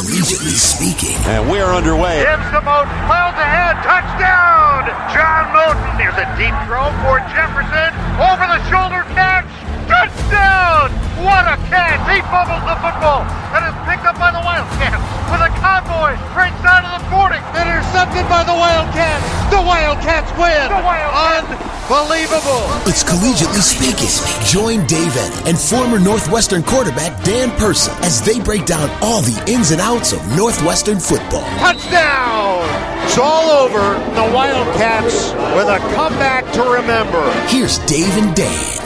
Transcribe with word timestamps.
collegiately 0.00 0.56
speaking. 0.56 1.16
And 1.28 1.44
we're 1.50 1.68
underway. 1.68 2.24
Gives 2.24 2.48
to 2.56 2.60
Moten, 2.64 3.00
miles 3.04 3.36
ahead, 3.36 3.76
touchdown! 3.84 4.88
John 5.12 5.52
Moten. 5.52 5.92
There's 6.00 6.16
a 6.16 6.28
deep 6.40 6.56
throw 6.64 6.88
for 7.04 7.20
Jefferson, 7.28 7.92
over 8.16 8.44
the 8.48 8.60
shoulder 8.72 9.04
catch, 9.12 9.48
touchdown! 9.84 10.88
What 11.20 11.44
a 11.44 11.60
catch! 11.68 12.00
He 12.08 12.24
fumbles 12.32 12.64
the 12.64 12.76
football 12.80 13.28
and 13.52 13.60
is 13.68 13.76
picked 13.84 14.08
up 14.08 14.16
by 14.16 14.32
the 14.32 14.40
Wildcats 14.40 15.04
with 15.28 15.44
a 15.44 15.52
convoy 15.60 16.16
right 16.32 16.54
side 16.64 16.88
of 16.88 16.96
the 16.96 17.04
40. 17.12 17.36
Intercepted 17.60 18.24
by 18.32 18.40
the 18.40 18.56
Wildcats. 18.56 19.26
The 19.52 19.60
Wildcats 19.60 20.32
win. 20.40 20.64
The 20.72 20.80
Wildcats. 20.80 21.79
Unbelievable. 21.90 22.70
It's 22.86 23.02
collegiately 23.02 23.60
speaking. 23.60 24.46
Join 24.46 24.86
Dave 24.86 25.10
Eanet 25.10 25.48
and 25.48 25.58
former 25.58 25.98
Northwestern 25.98 26.62
quarterback 26.62 27.20
Dan 27.24 27.50
Persa 27.58 27.90
as 28.02 28.22
they 28.22 28.38
break 28.38 28.64
down 28.64 28.88
all 29.02 29.22
the 29.22 29.42
ins 29.50 29.72
and 29.72 29.80
outs 29.80 30.12
of 30.12 30.24
Northwestern 30.36 31.00
football. 31.00 31.42
Touchdown! 31.58 32.62
It's 33.02 33.18
all 33.18 33.50
over. 33.50 33.80
The 34.14 34.32
Wildcats 34.32 35.32
with 35.56 35.66
a 35.66 35.78
comeback 35.96 36.52
to 36.52 36.62
remember. 36.62 37.28
Here's 37.48 37.78
Dave 37.80 38.16
and 38.18 38.36
Dan. 38.36 38.78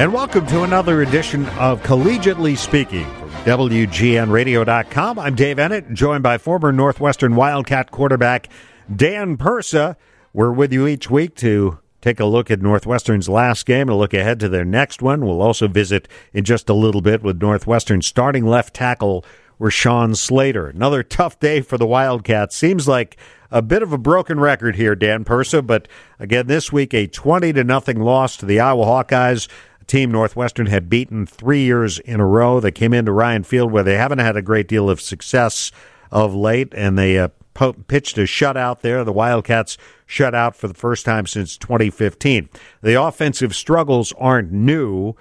And 0.00 0.14
welcome 0.14 0.46
to 0.46 0.62
another 0.62 1.02
edition 1.02 1.44
of 1.58 1.82
Collegiately 1.82 2.56
Speaking 2.56 3.04
from 3.04 3.28
WGNRadio.com. 3.44 5.18
I'm 5.18 5.34
Dave 5.34 5.58
Eanet, 5.58 5.92
joined 5.92 6.22
by 6.22 6.38
former 6.38 6.72
Northwestern 6.72 7.36
Wildcat 7.36 7.90
quarterback 7.90 8.48
Dan 8.96 9.36
Persa. 9.36 9.96
We're 10.34 10.52
with 10.52 10.72
you 10.72 10.86
each 10.86 11.10
week 11.10 11.34
to 11.36 11.78
take 12.00 12.18
a 12.18 12.24
look 12.24 12.50
at 12.50 12.62
Northwestern's 12.62 13.28
last 13.28 13.66
game 13.66 13.90
and 13.90 13.98
look 13.98 14.14
ahead 14.14 14.40
to 14.40 14.48
their 14.48 14.64
next 14.64 15.02
one. 15.02 15.26
We'll 15.26 15.42
also 15.42 15.68
visit 15.68 16.08
in 16.32 16.44
just 16.44 16.70
a 16.70 16.74
little 16.74 17.02
bit 17.02 17.22
with 17.22 17.42
Northwestern 17.42 18.00
starting 18.00 18.46
left 18.46 18.72
tackle 18.72 19.26
Rashawn 19.60 20.16
Slater. 20.16 20.68
Another 20.68 21.02
tough 21.02 21.38
day 21.38 21.60
for 21.60 21.76
the 21.76 21.86
Wildcats. 21.86 22.56
Seems 22.56 22.88
like 22.88 23.18
a 23.50 23.60
bit 23.60 23.82
of 23.82 23.92
a 23.92 23.98
broken 23.98 24.40
record 24.40 24.76
here, 24.76 24.94
Dan 24.94 25.22
Persa, 25.22 25.64
but 25.66 25.86
again 26.18 26.46
this 26.46 26.72
week 26.72 26.94
a 26.94 27.06
20 27.06 27.52
to 27.52 27.62
nothing 27.62 28.00
loss 28.00 28.38
to 28.38 28.46
the 28.46 28.58
Iowa 28.58 28.86
Hawkeyes 28.86 29.48
team 29.86 30.10
Northwestern 30.10 30.66
had 30.66 30.88
beaten 30.88 31.26
three 31.26 31.64
years 31.64 31.98
in 31.98 32.20
a 32.20 32.26
row. 32.26 32.58
They 32.58 32.70
came 32.70 32.94
into 32.94 33.12
Ryan 33.12 33.42
Field 33.42 33.70
where 33.70 33.82
they 33.82 33.98
haven't 33.98 34.20
had 34.20 34.38
a 34.38 34.42
great 34.42 34.66
deal 34.66 34.88
of 34.88 34.98
success 34.98 35.70
of 36.10 36.34
late, 36.34 36.72
and 36.74 36.98
they 36.98 37.18
uh, 37.18 37.28
pitched 37.54 38.18
a 38.18 38.22
shutout 38.22 38.80
there. 38.80 39.04
The 39.04 39.12
Wildcats 39.12 39.78
shut 40.06 40.34
out 40.34 40.56
for 40.56 40.68
the 40.68 40.74
first 40.74 41.04
time 41.04 41.26
since 41.26 41.56
2015. 41.56 42.48
The 42.82 43.02
offensive 43.02 43.54
struggles 43.54 44.12
aren't 44.18 44.52
new. 44.52 45.14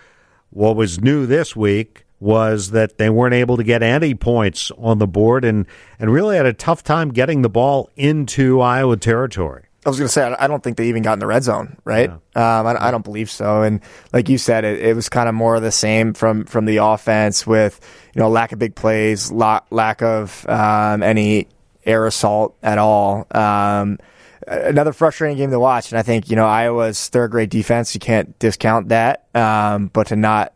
What 0.50 0.76
was 0.76 1.02
new 1.02 1.26
this 1.26 1.56
week 1.56 2.06
was 2.20 2.72
that 2.72 2.98
they 2.98 3.10
weren't 3.10 3.34
able 3.34 3.58
to 3.58 3.64
get 3.64 3.82
any 3.82 4.14
points 4.14 4.72
on 4.78 5.00
the 5.00 5.08
board 5.08 5.44
and, 5.44 5.66
and 6.00 6.14
really 6.14 6.38
had 6.38 6.46
a 6.46 6.54
tough 6.54 6.84
time 6.84 7.10
getting 7.10 7.42
the 7.42 7.50
ball 7.50 7.90
into 7.96 8.62
Iowa 8.62 8.96
territory. 8.96 9.66
I 9.84 9.90
was 9.90 9.98
going 9.98 10.08
to 10.08 10.14
say, 10.14 10.22
I 10.22 10.46
don't 10.46 10.62
think 10.64 10.78
they 10.78 10.90
even 10.90 11.02
got 11.02 11.14
in 11.14 11.20
the 11.20 11.26
red 11.26 11.42
zone, 11.42 11.78
right? 11.84 12.12
Um, 12.12 12.22
I, 12.36 12.76
I, 12.80 12.92
don't 12.92 13.04
believe 13.04 13.32
so. 13.32 13.64
And 13.64 13.82
like 14.14 14.30
you 14.30 14.38
said, 14.38 14.64
it, 14.64 14.80
it, 14.80 14.96
was 14.96 15.10
kind 15.10 15.28
of 15.28 15.34
more 15.34 15.56
of 15.56 15.64
the 15.64 15.72
same 15.72 16.14
from, 16.14 16.46
from 16.46 16.66
the 16.66 16.78
offense 16.78 17.48
with, 17.48 17.80
you 18.14 18.22
know, 18.22 18.30
lack 18.30 18.52
of 18.52 18.60
big 18.60 18.76
plays, 18.76 19.32
lack, 19.32 19.66
lack 19.72 20.04
of 20.04 20.48
um, 20.48 21.02
any 21.02 21.48
air 21.86 22.06
assault 22.06 22.58
at 22.62 22.78
all. 22.78 23.28
Um, 23.32 24.00
another 24.48 24.94
frustrating 24.94 25.38
game 25.38 25.52
to 25.52 25.60
watch. 25.60 25.92
And 25.92 26.00
I 26.00 26.04
think, 26.04 26.30
you 26.30 26.36
know, 26.36 26.46
Iowa's 26.46 27.10
third 27.10 27.32
grade 27.32 27.50
defense, 27.50 27.94
you 27.94 28.00
can't 28.00 28.38
discount 28.40 28.90
that. 28.90 29.28
Um, 29.34 29.88
but 29.88 30.08
to 30.08 30.16
not 30.16 30.54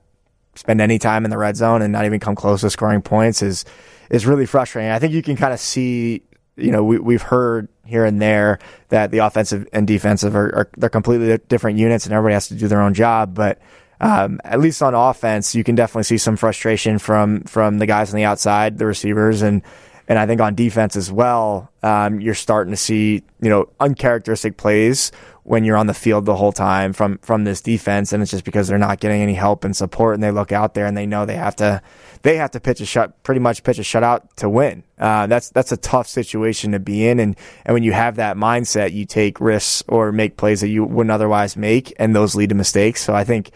spend 0.56 0.82
any 0.82 1.00
time 1.00 1.26
in 1.26 1.32
the 1.32 1.38
red 1.38 1.56
zone 1.56 1.82
and 1.82 1.92
not 1.92 2.06
even 2.06 2.20
come 2.20 2.36
close 2.36 2.62
to 2.62 2.70
scoring 2.70 3.02
points 3.02 3.42
is, 3.42 3.66
is 4.10 4.26
really 4.26 4.46
frustrating. 4.46 4.92
I 4.92 5.00
think 5.00 5.14
you 5.14 5.22
can 5.22 5.36
kind 5.36 5.54
of 5.54 5.60
see 5.60 6.24
you 6.58 6.72
know, 6.72 6.84
we, 6.84 7.00
we've 7.00 7.22
heard 7.22 7.68
here 7.86 8.06
and 8.06 8.22
there 8.22 8.60
that 8.90 9.12
the 9.12 9.20
offensive 9.20 9.68
and 9.74 9.88
defensive 9.88 10.36
are, 10.36 10.56
are 10.56 10.70
they're 10.78 10.90
completely 10.90 11.38
different 11.50 11.78
units 11.78 12.06
and 12.06 12.14
everybody 12.14 12.34
has 12.34 12.48
to 12.48 12.56
do 12.56 12.68
their 12.68 12.82
own 12.82 12.94
job. 12.94 13.36
But 13.36 13.60
um, 14.00 14.40
at 14.44 14.60
least 14.60 14.82
on 14.82 14.94
offense, 14.94 15.56
you 15.56 15.64
can 15.64 15.76
definitely 15.76 16.04
see 16.04 16.18
some 16.18 16.36
frustration 16.36 17.00
from 17.00 17.44
from 17.44 17.80
the 17.80 17.86
guys 17.86 18.12
on 18.12 18.18
the 18.18 18.26
outside, 18.26 18.78
the 18.78 18.86
receivers, 18.86 19.42
and 19.42 19.62
and 20.08 20.20
I 20.20 20.26
think 20.26 20.42
on 20.42 20.56
defense 20.56 20.96
as 20.96 21.12
well, 21.12 21.72
um, 21.84 22.20
you're 22.20 22.36
starting 22.36 22.72
to 22.72 22.78
see 22.78 23.24
you 23.42 23.50
know 23.50 23.70
uncharacteristic 23.80 24.58
plays 24.58 25.12
when 25.44 25.64
you're 25.64 25.78
on 25.78 25.86
the 25.86 25.94
field 25.94 26.26
the 26.26 26.36
whole 26.36 26.52
time 26.52 26.92
from 26.92 27.18
from 27.20 27.44
this 27.44 27.62
defense, 27.62 28.12
and 28.14 28.22
it's 28.22 28.32
just 28.32 28.44
because 28.44 28.68
they're 28.68 28.78
not 28.78 29.00
getting 29.00 29.22
any 29.22 29.36
help 29.36 29.64
and 29.64 29.76
support, 29.76 30.16
and 30.16 30.24
they 30.24 30.32
look 30.32 30.52
out 30.52 30.74
there 30.74 30.86
and 30.86 30.98
they 30.98 31.06
know 31.06 31.26
they 31.26 31.36
have 31.36 31.56
to 31.56 31.82
they 32.24 32.38
have 32.38 32.50
to 32.52 32.60
pitch 32.60 32.82
a 32.82 32.86
shut, 32.86 33.22
pretty 33.22 33.40
much 33.40 33.62
pitch 33.64 33.78
a 33.78 33.84
shutout 33.84 34.34
to 34.38 34.50
win. 34.50 34.84
Uh, 34.98 35.28
that's 35.28 35.50
that's 35.50 35.72
a 35.72 35.78
tough 35.78 36.08
situation 36.08 36.72
to 36.72 36.80
be 36.80 37.08
in, 37.08 37.20
and 37.20 37.38
and 37.66 37.74
when 37.74 37.84
you 37.84 37.94
have 37.94 38.16
that 38.16 38.38
mindset, 38.38 38.94
you 38.94 39.06
take 39.06 39.40
risks 39.40 39.84
or 39.88 40.12
make 40.12 40.36
plays 40.36 40.62
that 40.62 40.70
you 40.70 40.84
wouldn't 40.84 41.12
otherwise 41.12 41.56
make, 41.56 41.94
and 42.00 42.16
those 42.16 42.34
lead 42.36 42.50
to 42.50 42.56
mistakes. 42.56 43.04
So 43.04 43.14
I 43.14 43.24
think, 43.24 43.52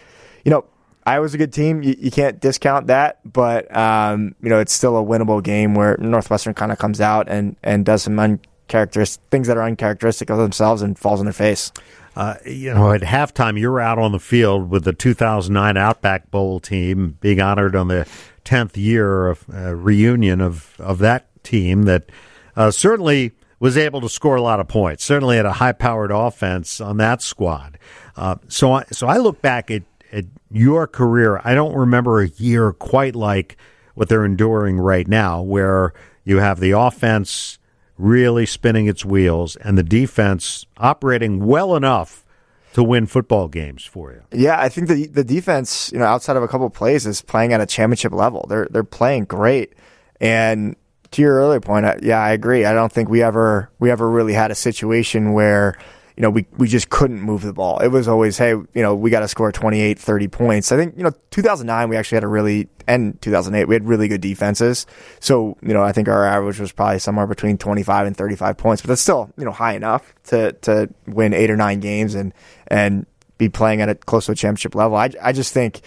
you 0.45 0.51
know, 0.51 0.65
Iowa's 1.09 1.33
a 1.33 1.37
good 1.37 1.53
team. 1.53 1.81
You, 1.81 1.95
you 1.97 2.11
can't 2.11 2.39
discount 2.39 2.87
that, 2.87 3.19
but 3.31 3.75
um, 3.75 4.35
you 4.41 4.49
know, 4.49 4.59
it's 4.59 4.73
still 4.73 4.97
a 4.97 5.03
winnable 5.03 5.41
game 5.43 5.73
where 5.73 5.97
Northwestern 5.97 6.53
kind 6.53 6.71
of 6.71 6.77
comes 6.77 7.01
out 7.01 7.27
and 7.29 7.55
and 7.63 7.85
does 7.85 8.03
some 8.03 8.19
uncharacteristic 8.19 9.21
things 9.31 9.47
that 9.47 9.57
are 9.57 9.63
uncharacteristic 9.63 10.29
of 10.29 10.37
themselves 10.37 10.81
and 10.81 10.97
falls 10.97 11.19
on 11.19 11.25
their 11.25 11.33
face. 11.33 11.71
Uh, 12.15 12.35
you 12.45 12.73
know, 12.73 12.91
at 12.91 13.01
halftime, 13.01 13.59
you're 13.59 13.79
out 13.79 13.97
on 13.97 14.11
the 14.11 14.19
field 14.19 14.69
with 14.69 14.83
the 14.83 14.93
2009 14.93 15.77
Outback 15.77 16.29
Bowl 16.31 16.59
team 16.59 17.17
being 17.21 17.39
honored 17.39 17.75
on 17.75 17.87
the 17.87 18.07
10th 18.45 18.75
year 18.75 19.27
of 19.27 19.45
uh, 19.53 19.75
reunion 19.75 20.41
of, 20.41 20.75
of 20.79 20.99
that 20.99 21.27
team 21.43 21.83
that 21.83 22.09
uh, 22.55 22.71
certainly 22.71 23.31
was 23.59 23.77
able 23.77 24.01
to 24.01 24.09
score 24.09 24.35
a 24.35 24.41
lot 24.41 24.59
of 24.59 24.67
points. 24.67 25.03
Certainly 25.03 25.37
had 25.37 25.45
a 25.45 25.53
high 25.53 25.71
powered 25.71 26.11
offense 26.11 26.81
on 26.81 26.97
that 26.97 27.21
squad. 27.21 27.77
Uh, 28.15 28.35
so, 28.47 28.73
I, 28.73 28.85
so 28.91 29.07
I 29.07 29.17
look 29.17 29.41
back 29.41 29.69
at, 29.71 29.83
at 30.11 30.25
your 30.51 30.87
career. 30.87 31.41
I 31.43 31.53
don't 31.55 31.75
remember 31.75 32.21
a 32.21 32.27
year 32.29 32.71
quite 32.73 33.15
like 33.15 33.57
what 33.95 34.09
they're 34.09 34.25
enduring 34.25 34.79
right 34.79 35.07
now, 35.07 35.41
where 35.41 35.93
you 36.23 36.37
have 36.37 36.59
the 36.59 36.71
offense 36.71 37.59
really 37.97 38.45
spinning 38.45 38.87
its 38.87 39.03
wheels 39.03 39.55
and 39.57 39.77
the 39.77 39.83
defense 39.83 40.65
operating 40.77 41.45
well 41.45 41.75
enough 41.75 42.25
to 42.73 42.83
win 42.83 43.05
football 43.05 43.47
games 43.47 43.83
for 43.83 44.11
you. 44.11 44.21
Yeah, 44.31 44.59
I 44.59 44.69
think 44.69 44.87
the 44.87 45.07
the 45.07 45.23
defense, 45.23 45.91
you 45.91 45.99
know, 45.99 46.05
outside 46.05 46.37
of 46.37 46.43
a 46.43 46.47
couple 46.47 46.67
of 46.67 46.73
plays, 46.73 47.05
is 47.05 47.21
playing 47.21 47.51
at 47.51 47.61
a 47.61 47.65
championship 47.65 48.13
level. 48.13 48.45
They're 48.47 48.67
they're 48.71 48.83
playing 48.83 49.25
great, 49.25 49.73
and 50.21 50.75
to 51.11 51.21
your 51.21 51.35
earlier 51.35 51.59
point, 51.59 51.85
yeah, 52.03 52.19
I 52.19 52.31
agree. 52.31 52.65
I 52.65 52.73
don't 52.73 52.91
think 52.91 53.09
we 53.09 53.23
ever 53.23 53.69
we 53.79 53.91
ever 53.91 54.09
really 54.09 54.33
had 54.33 54.51
a 54.51 54.55
situation 54.55 55.33
where 55.33 55.77
you 56.19 56.23
know, 56.23 56.31
we, 56.31 56.45
we 56.57 56.67
just 56.67 56.89
couldn't 56.89 57.21
move 57.21 57.43
the 57.43 57.53
ball. 57.53 57.79
It 57.79 57.87
was 57.87 58.05
always, 58.05 58.37
hey, 58.37 58.49
you 58.49 58.67
know, 58.75 58.93
we 58.93 59.09
got 59.09 59.21
to 59.21 59.27
score 59.29 59.53
28, 59.53 59.97
30 59.97 60.27
points. 60.27 60.69
I 60.69 60.75
think, 60.75 60.97
you 60.97 61.03
know, 61.03 61.13
2009, 61.31 61.87
we 61.87 61.95
actually 61.95 62.17
had 62.17 62.25
a 62.25 62.27
really, 62.27 62.67
and 62.89 63.19
2008, 63.21 63.69
we 63.69 63.75
had 63.75 63.87
really 63.87 64.09
good 64.09 64.19
defenses. 64.19 64.85
So, 65.21 65.55
you 65.61 65.73
know, 65.73 65.81
I 65.81 65.93
think 65.93 66.09
our 66.09 66.25
average 66.25 66.59
was 66.59 66.73
probably 66.73 66.99
somewhere 66.99 67.25
between 67.25 67.57
25 67.57 68.05
and 68.05 68.17
35 68.17 68.57
points, 68.57 68.81
but 68.81 68.89
that's 68.89 69.01
still, 69.01 69.31
you 69.37 69.45
know, 69.45 69.53
high 69.53 69.75
enough 69.75 70.13
to, 70.25 70.51
to 70.51 70.93
win 71.07 71.33
eight 71.33 71.49
or 71.49 71.55
nine 71.55 71.79
games 71.79 72.15
and, 72.15 72.33
and 72.67 73.05
be 73.37 73.47
playing 73.47 73.79
at 73.79 73.87
a 73.87 73.95
close 73.95 74.25
to 74.25 74.33
a 74.33 74.35
championship 74.35 74.75
level. 74.75 74.97
I, 74.97 75.11
I 75.23 75.31
just 75.31 75.53
think, 75.53 75.79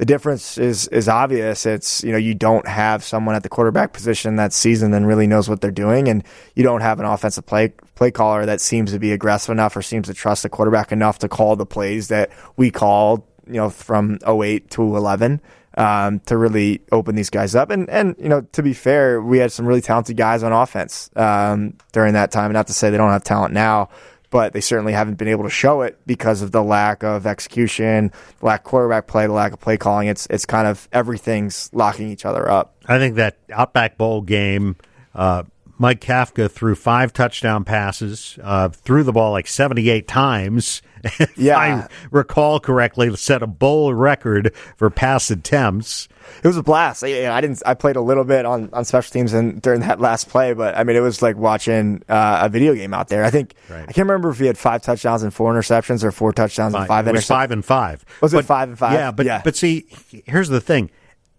the 0.00 0.06
difference 0.06 0.56
is 0.56 0.88
is 0.88 1.10
obvious. 1.10 1.66
It's 1.66 2.02
you 2.02 2.10
know 2.10 2.16
you 2.16 2.34
don't 2.34 2.66
have 2.66 3.04
someone 3.04 3.34
at 3.34 3.42
the 3.42 3.50
quarterback 3.50 3.92
position 3.92 4.36
that 4.36 4.54
seasoned 4.54 4.94
and 4.94 5.06
really 5.06 5.26
knows 5.26 5.46
what 5.46 5.60
they're 5.60 5.70
doing, 5.70 6.08
and 6.08 6.24
you 6.54 6.62
don't 6.62 6.80
have 6.80 7.00
an 7.00 7.04
offensive 7.04 7.44
play 7.44 7.74
play 7.96 8.10
caller 8.10 8.46
that 8.46 8.62
seems 8.62 8.92
to 8.92 8.98
be 8.98 9.12
aggressive 9.12 9.52
enough 9.52 9.76
or 9.76 9.82
seems 9.82 10.06
to 10.06 10.14
trust 10.14 10.42
the 10.42 10.48
quarterback 10.48 10.90
enough 10.90 11.18
to 11.18 11.28
call 11.28 11.54
the 11.54 11.66
plays 11.66 12.08
that 12.08 12.30
we 12.56 12.70
called. 12.70 13.22
You 13.46 13.56
know 13.56 13.68
from 13.68 14.18
08 14.26 14.70
to 14.70 14.96
11. 14.96 15.42
Um, 15.76 16.18
to 16.26 16.36
really 16.36 16.82
open 16.90 17.14
these 17.14 17.30
guys 17.30 17.54
up. 17.54 17.70
And, 17.70 17.88
and, 17.88 18.16
you 18.18 18.28
know, 18.28 18.40
to 18.40 18.62
be 18.62 18.74
fair, 18.74 19.22
we 19.22 19.38
had 19.38 19.52
some 19.52 19.64
really 19.64 19.80
talented 19.80 20.16
guys 20.16 20.42
on 20.42 20.52
offense, 20.52 21.10
um, 21.14 21.74
during 21.92 22.14
that 22.14 22.32
time. 22.32 22.52
Not 22.52 22.66
to 22.66 22.72
say 22.72 22.90
they 22.90 22.96
don't 22.96 23.12
have 23.12 23.22
talent 23.22 23.54
now, 23.54 23.88
but 24.30 24.52
they 24.52 24.60
certainly 24.60 24.92
haven't 24.92 25.14
been 25.14 25.28
able 25.28 25.44
to 25.44 25.50
show 25.50 25.82
it 25.82 25.98
because 26.06 26.40
of 26.40 26.52
the 26.52 26.62
lack 26.62 27.02
of 27.02 27.26
execution, 27.26 28.12
lack 28.40 28.60
of 28.60 28.64
quarterback 28.64 29.06
play, 29.06 29.26
the 29.26 29.32
lack 29.32 29.52
of 29.52 29.60
play 29.60 29.76
calling. 29.76 30.08
It's 30.08 30.26
it's 30.30 30.46
kind 30.46 30.66
of 30.66 30.88
everything's 30.92 31.68
locking 31.72 32.08
each 32.08 32.24
other 32.24 32.48
up. 32.48 32.76
I 32.86 32.98
think 32.98 33.16
that 33.16 33.36
Outback 33.52 33.98
Bowl 33.98 34.22
game, 34.22 34.76
uh, 35.14 35.42
Mike 35.78 36.00
Kafka 36.00 36.50
threw 36.50 36.74
five 36.74 37.12
touchdown 37.12 37.64
passes, 37.64 38.38
uh, 38.42 38.68
threw 38.68 39.02
the 39.02 39.12
ball 39.12 39.32
like 39.32 39.48
seventy 39.48 39.90
eight 39.90 40.06
times. 40.06 40.80
yeah, 41.36 41.58
I 41.58 41.88
recall 42.10 42.60
correctly, 42.60 43.14
set 43.16 43.42
a 43.42 43.46
bowl 43.46 43.92
record 43.94 44.54
for 44.76 44.90
pass 44.90 45.30
attempts 45.30 46.08
it 46.42 46.46
was 46.46 46.56
a 46.56 46.62
blast. 46.62 47.04
I, 47.04 47.34
I, 47.34 47.40
didn't. 47.40 47.62
I 47.66 47.74
played 47.74 47.96
a 47.96 48.00
little 48.00 48.24
bit 48.24 48.44
on, 48.44 48.70
on 48.72 48.84
special 48.84 49.12
teams 49.12 49.32
and 49.32 49.60
during 49.60 49.80
that 49.80 50.00
last 50.00 50.28
play, 50.28 50.52
but 50.52 50.76
I 50.76 50.84
mean, 50.84 50.96
it 50.96 51.00
was 51.00 51.22
like 51.22 51.36
watching 51.36 52.02
uh, 52.08 52.40
a 52.42 52.48
video 52.48 52.74
game 52.74 52.94
out 52.94 53.08
there. 53.08 53.24
I 53.24 53.30
think 53.30 53.54
right. 53.68 53.82
I 53.82 53.92
can't 53.92 54.08
remember 54.08 54.30
if 54.30 54.38
he 54.38 54.46
had 54.46 54.58
five 54.58 54.82
touchdowns 54.82 55.22
and 55.22 55.32
four 55.32 55.52
interceptions 55.52 56.02
or 56.04 56.12
four 56.12 56.32
touchdowns 56.32 56.72
five. 56.72 56.82
and 56.82 56.88
five 56.88 57.04
interceptions. 57.06 57.26
Five 57.28 57.50
and 57.50 57.64
five. 57.64 58.04
Was 58.20 58.32
but, 58.32 58.38
it 58.38 58.46
five 58.46 58.68
and 58.68 58.78
five? 58.78 58.92
Yeah, 58.94 59.10
but 59.12 59.26
yeah. 59.26 59.40
but 59.44 59.56
see, 59.56 59.86
here's 60.26 60.48
the 60.48 60.60
thing. 60.60 60.90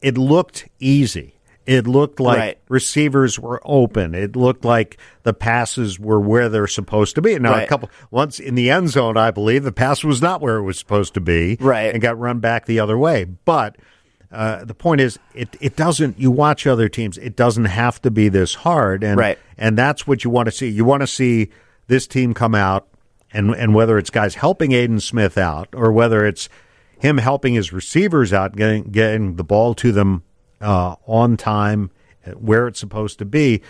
It 0.01 0.17
looked 0.17 0.67
easy. 0.79 1.35
It 1.67 1.85
looked 1.85 2.19
like 2.19 2.37
Right. 2.39 2.57
receivers 2.69 3.37
were 3.39 3.61
open. 3.63 4.15
It 4.15 4.35
looked 4.35 4.65
like 4.65 4.97
the 5.21 5.33
passes 5.33 5.99
were 5.99 6.19
where 6.19 6.49
they're 6.49 6.65
supposed 6.65 7.13
to 7.15 7.21
be. 7.21 7.37
Now, 7.37 7.53
a 7.53 7.67
couple 7.67 7.91
once 8.09 8.39
in 8.39 8.55
the 8.55 8.71
end 8.71 8.89
zone, 8.89 9.15
I 9.15 9.29
believe 9.29 9.63
the 9.63 9.71
pass 9.71 10.03
was 10.03 10.23
not 10.23 10.41
where 10.41 10.57
it 10.57 10.63
was 10.63 10.79
supposed 10.79 11.13
to 11.13 11.21
be, 11.21 11.57
Right. 11.59 11.93
and 11.93 12.01
got 12.01 12.17
run 12.19 12.39
back 12.39 12.65
the 12.65 12.79
other 12.79 12.97
way. 12.97 13.25
But 13.25 13.77
uh, 14.31 14.63
the 14.65 14.73
point 14.73 15.01
is, 15.01 15.19
it 15.33 15.55
it 15.59 15.75
doesn't. 15.75 16.19
You 16.19 16.31
watch 16.31 16.65
other 16.65 16.87
teams; 16.89 17.17
it 17.17 17.35
doesn't 17.35 17.65
have 17.65 18.01
to 18.03 18.11
be 18.11 18.29
this 18.29 18.55
hard, 18.55 19.03
and 19.03 19.17
Right. 19.17 19.37
and 19.57 19.77
that's 19.77 20.07
what 20.07 20.23
you 20.23 20.29
want 20.29 20.45
to 20.47 20.51
see. 20.51 20.67
You 20.69 20.85
want 20.85 21.01
to 21.01 21.07
see 21.07 21.49
this 21.87 22.07
team 22.07 22.33
come 22.33 22.55
out, 22.55 22.87
and 23.33 23.51
and 23.51 23.75
whether 23.75 23.97
it's 23.97 24.09
guys 24.09 24.35
helping 24.35 24.71
Aidan 24.71 24.99
Smith 25.01 25.37
out 25.37 25.67
or 25.73 25.91
whether 25.91 26.25
it's 26.25 26.47
him 26.97 27.17
helping 27.17 27.55
his 27.55 27.73
receivers 27.73 28.31
out, 28.31 28.55
getting 28.55 28.83
getting 28.91 29.35
the 29.35 29.43
ball 29.43 29.73
to 29.75 29.91
them 29.91 30.23
uh, 30.61 30.95
on 31.07 31.35
time, 31.35 31.91
where 32.37 32.67
it's 32.67 32.79
supposed 32.79 33.19
to 33.19 33.25
be. 33.25 33.61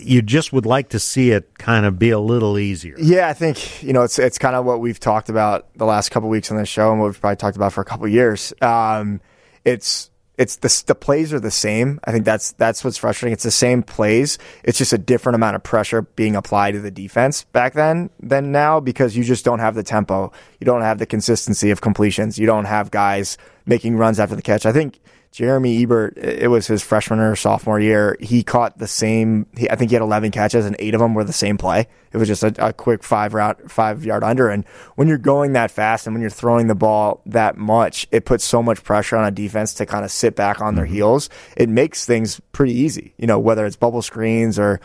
You 0.00 0.22
just 0.22 0.50
would 0.54 0.64
like 0.64 0.88
to 0.90 0.98
see 0.98 1.30
it 1.32 1.58
kind 1.58 1.84
of 1.84 1.98
be 1.98 2.08
a 2.08 2.18
little 2.18 2.58
easier. 2.58 2.94
Yeah, 2.98 3.28
I 3.28 3.34
think 3.34 3.82
you 3.82 3.92
know 3.92 4.02
it's 4.02 4.18
it's 4.18 4.38
kind 4.38 4.56
of 4.56 4.64
what 4.64 4.80
we've 4.80 4.98
talked 4.98 5.28
about 5.28 5.66
the 5.76 5.84
last 5.84 6.08
couple 6.10 6.30
weeks 6.30 6.50
on 6.50 6.56
the 6.56 6.64
show, 6.64 6.90
and 6.90 7.00
what 7.00 7.08
we've 7.08 7.20
probably 7.20 7.36
talked 7.36 7.56
about 7.56 7.74
for 7.74 7.82
a 7.82 7.84
couple 7.84 8.08
years. 8.08 8.54
Um, 8.62 9.20
it's 9.64 10.10
it's 10.36 10.56
the 10.56 10.84
the 10.86 10.94
plays 10.94 11.32
are 11.32 11.40
the 11.40 11.50
same. 11.50 12.00
I 12.04 12.12
think 12.12 12.24
that's 12.24 12.52
that's 12.52 12.82
what's 12.84 12.96
frustrating. 12.96 13.32
It's 13.32 13.44
the 13.44 13.50
same 13.50 13.82
plays. 13.82 14.38
It's 14.64 14.78
just 14.78 14.92
a 14.92 14.98
different 14.98 15.36
amount 15.36 15.56
of 15.56 15.62
pressure 15.62 16.02
being 16.02 16.34
applied 16.34 16.72
to 16.72 16.80
the 16.80 16.90
defense 16.90 17.44
back 17.44 17.74
then 17.74 18.10
than 18.20 18.50
now 18.50 18.80
because 18.80 19.16
you 19.16 19.22
just 19.22 19.44
don't 19.44 19.60
have 19.60 19.74
the 19.74 19.84
tempo. 19.84 20.32
You 20.60 20.64
don't 20.64 20.82
have 20.82 20.98
the 20.98 21.06
consistency 21.06 21.70
of 21.70 21.80
completions. 21.80 22.38
You 22.38 22.46
don't 22.46 22.64
have 22.64 22.90
guys 22.90 23.38
making 23.64 23.96
runs 23.96 24.18
after 24.18 24.34
the 24.34 24.42
catch. 24.42 24.66
I 24.66 24.72
think 24.72 25.00
Jeremy 25.34 25.82
Ebert, 25.82 26.16
it 26.16 26.48
was 26.48 26.68
his 26.68 26.80
freshman 26.80 27.18
or 27.18 27.34
sophomore 27.34 27.80
year. 27.80 28.16
He 28.20 28.44
caught 28.44 28.78
the 28.78 28.86
same. 28.86 29.46
He, 29.56 29.68
I 29.68 29.74
think 29.74 29.90
he 29.90 29.96
had 29.96 30.02
11 30.02 30.30
catches 30.30 30.64
and 30.64 30.76
eight 30.78 30.94
of 30.94 31.00
them 31.00 31.12
were 31.12 31.24
the 31.24 31.32
same 31.32 31.58
play. 31.58 31.88
It 32.12 32.18
was 32.18 32.28
just 32.28 32.44
a, 32.44 32.68
a 32.68 32.72
quick 32.72 33.02
five 33.02 33.34
route, 33.34 33.68
five 33.68 34.04
yard 34.04 34.22
under. 34.22 34.48
And 34.48 34.64
when 34.94 35.08
you're 35.08 35.18
going 35.18 35.54
that 35.54 35.72
fast 35.72 36.06
and 36.06 36.14
when 36.14 36.20
you're 36.20 36.30
throwing 36.30 36.68
the 36.68 36.76
ball 36.76 37.20
that 37.26 37.56
much, 37.56 38.06
it 38.12 38.26
puts 38.26 38.44
so 38.44 38.62
much 38.62 38.84
pressure 38.84 39.16
on 39.16 39.24
a 39.24 39.32
defense 39.32 39.74
to 39.74 39.86
kind 39.86 40.04
of 40.04 40.12
sit 40.12 40.36
back 40.36 40.60
on 40.60 40.76
their 40.76 40.84
mm-hmm. 40.84 40.94
heels. 40.94 41.28
It 41.56 41.68
makes 41.68 42.06
things 42.06 42.40
pretty 42.52 42.74
easy. 42.74 43.12
You 43.18 43.26
know, 43.26 43.40
whether 43.40 43.66
it's 43.66 43.74
bubble 43.74 44.02
screens 44.02 44.56
or 44.56 44.80